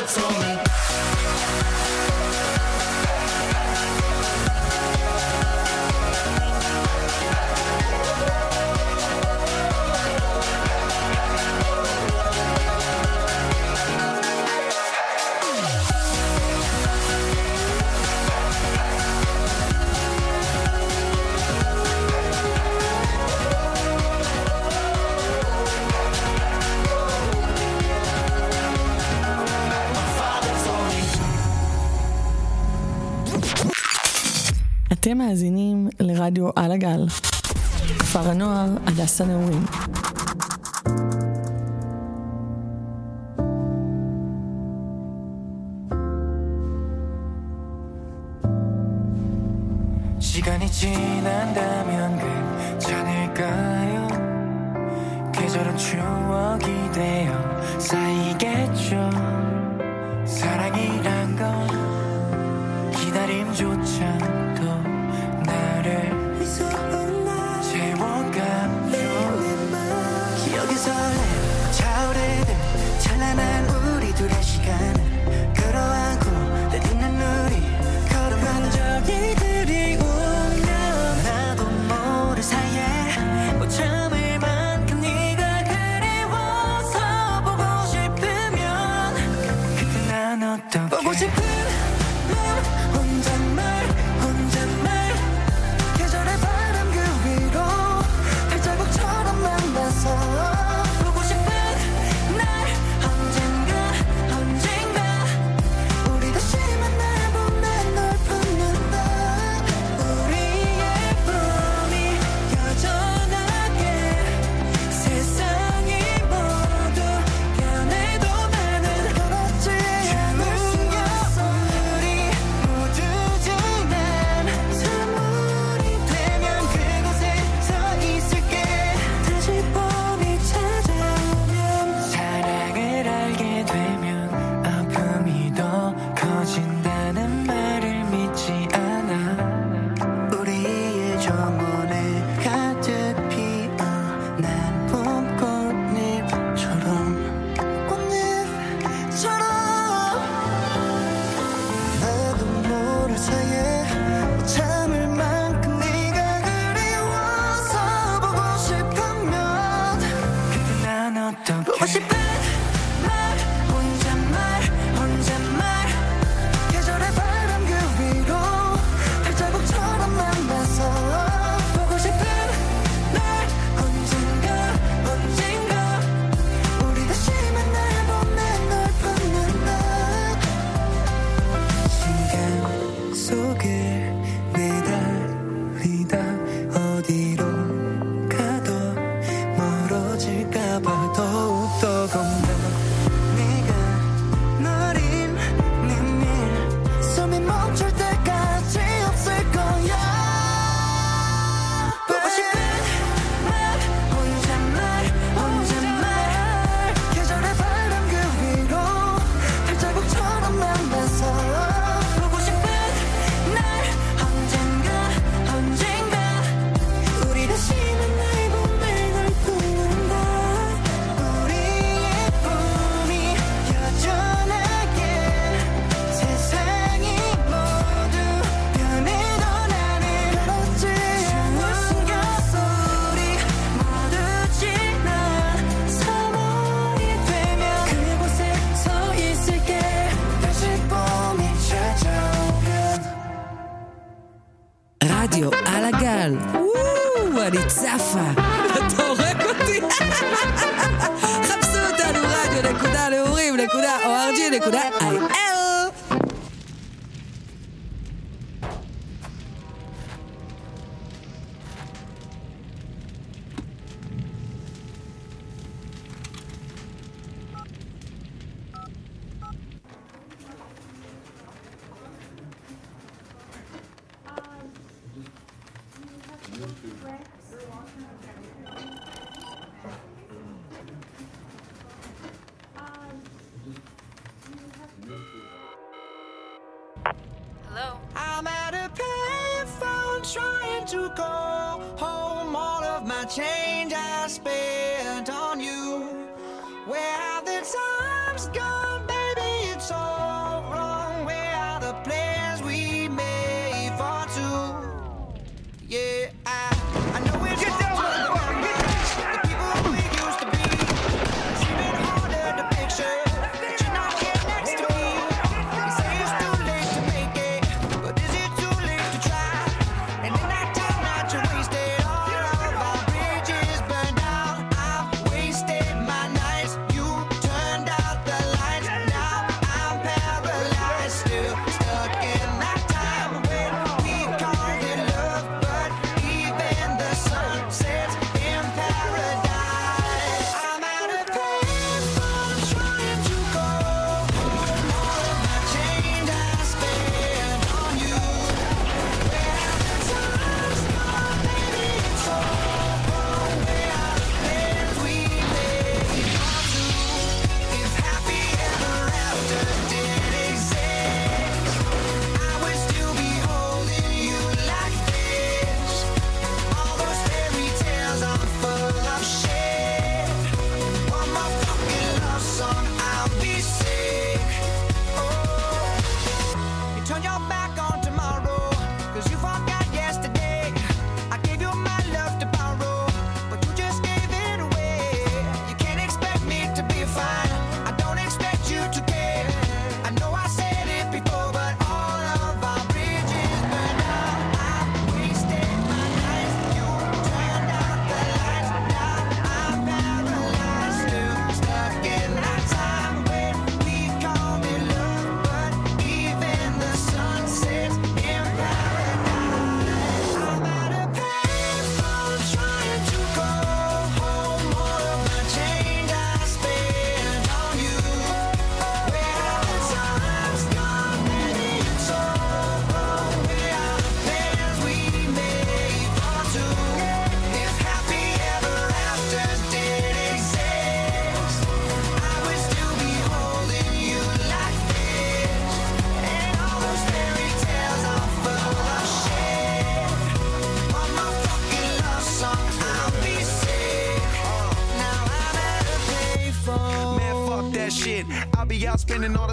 So. 0.09 0.25
all. 0.25 0.48
אתם 35.09 35.19
מאזינים 35.19 35.89
לרדיו 36.01 36.49
על 36.57 36.73
הגל. 36.73 37.07
כפר 37.99 38.31
הנוער, 38.31 38.69
הדסה 38.87 39.25
נעורים. 39.25 39.65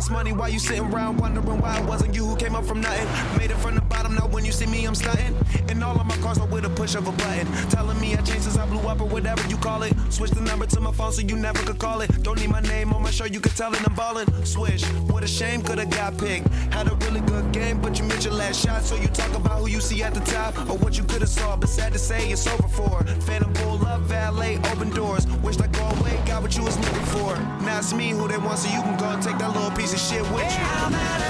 fast 0.06 0.12
money 0.12 0.34
while 0.34 0.50
you 0.50 0.60
sitting 0.60 0.94
around 0.94 1.18
wondering 1.18 1.60
why 1.62 1.80
it 1.80 1.86
wasn't 1.86 2.14
you 2.14 2.26
who 2.26 2.36
came 2.36 2.56
up 2.56 2.66
from 2.66 2.82
nothing. 2.82 3.08
Made 3.38 3.52
it 3.52 3.58
from 3.58 3.76
the 3.76 3.82
bottom, 3.82 4.16
now 4.16 4.28
when 4.28 4.46
you 4.46 4.52
see 4.52 4.66
me, 4.66 4.86
I'm 4.86 4.96
stunting. 4.96 5.36
And 5.70 5.84
all 5.84 6.00
of 6.00 6.06
my 6.06 6.18
cars 6.18 6.38
are 6.38 6.48
with 6.48 6.66
a 6.66 6.70
push 6.70 6.96
of 6.96 7.08
a 7.08 7.12
button. 7.12 7.48
Telling 7.70 8.00
me 8.00 8.14
I 8.14 8.22
changed 8.22 8.44
since 8.44 8.58
I 8.58 8.66
blew 8.66 8.88
up 8.88 9.02
or 9.02 9.08
whatever 9.08 9.48
you 9.48 9.58
call 9.58 9.84
it. 9.84 9.94
Switch 10.10 10.32
the 10.32 10.42
number 10.42 10.66
to 10.68 10.80
my 10.80 10.92
phone 10.92 11.12
so 11.12 11.22
you 11.22 11.36
never 11.36 11.60
could 11.60 11.80
call 11.80 12.02
it. 12.02 12.10
Don't 12.24 12.40
need 12.40 12.50
my 12.50 12.62
name 12.62 12.94
on 12.94 13.02
my 13.02 13.12
show, 13.12 13.26
you 13.26 13.40
could 13.40 13.56
tell 13.56 13.74
it 13.74 13.82
I'm 13.88 13.96
ballin'. 13.96 14.28
Swish, 14.46 14.84
what 15.10 15.24
a 15.24 15.28
shame, 15.28 15.62
could've 15.62 15.90
got 15.90 16.18
picked. 16.18 16.48
Had 16.74 16.88
a 16.88 16.96
really 17.06 17.22
good 17.22 17.52
game, 17.52 17.82
but 17.82 17.98
you 17.98 18.06
missed 18.06 18.26
your 18.26 18.34
last 18.34 18.64
shot. 18.64 18.84
So 18.84 18.96
you 18.96 19.08
talk 19.08 19.34
about 19.34 19.60
who 19.60 19.68
you 19.68 19.82
see 19.82 20.04
at 20.04 20.14
the 20.14 20.22
top 20.32 20.58
or 20.70 20.78
what 20.78 20.98
you 20.98 21.04
could've 21.04 21.30
saw. 21.30 21.56
But 21.56 21.70
sad 21.70 21.94
to 21.94 22.00
say, 22.00 22.30
it's 22.30 22.48
over 22.48 22.68
for. 22.68 23.04
Phantom 23.28 23.54
pull 23.54 23.86
up, 23.86 24.02
valet, 24.02 24.58
open 24.72 24.90
doors. 24.92 25.26
Wish 25.44 25.60
I 25.60 25.68
got 26.36 26.42
what 26.42 26.58
you 26.58 26.64
was 26.64 26.78
looking 26.78 27.06
for. 27.06 27.38
Now 27.64 27.80
it's 27.80 27.94
me 27.94 28.10
who 28.10 28.28
they 28.28 28.38
want, 28.38 28.60
so 28.60 28.68
you 28.68 28.82
can 28.82 28.98
go 28.98 29.06
and 29.06 29.24
take 29.24 29.38
that 29.38 29.54
little 29.54 29.72
piece 29.72 29.94
of 29.94 30.00
shit 30.00 30.22
with 30.34 30.52
you. 30.52 31.25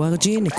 org.il 0.00 0.50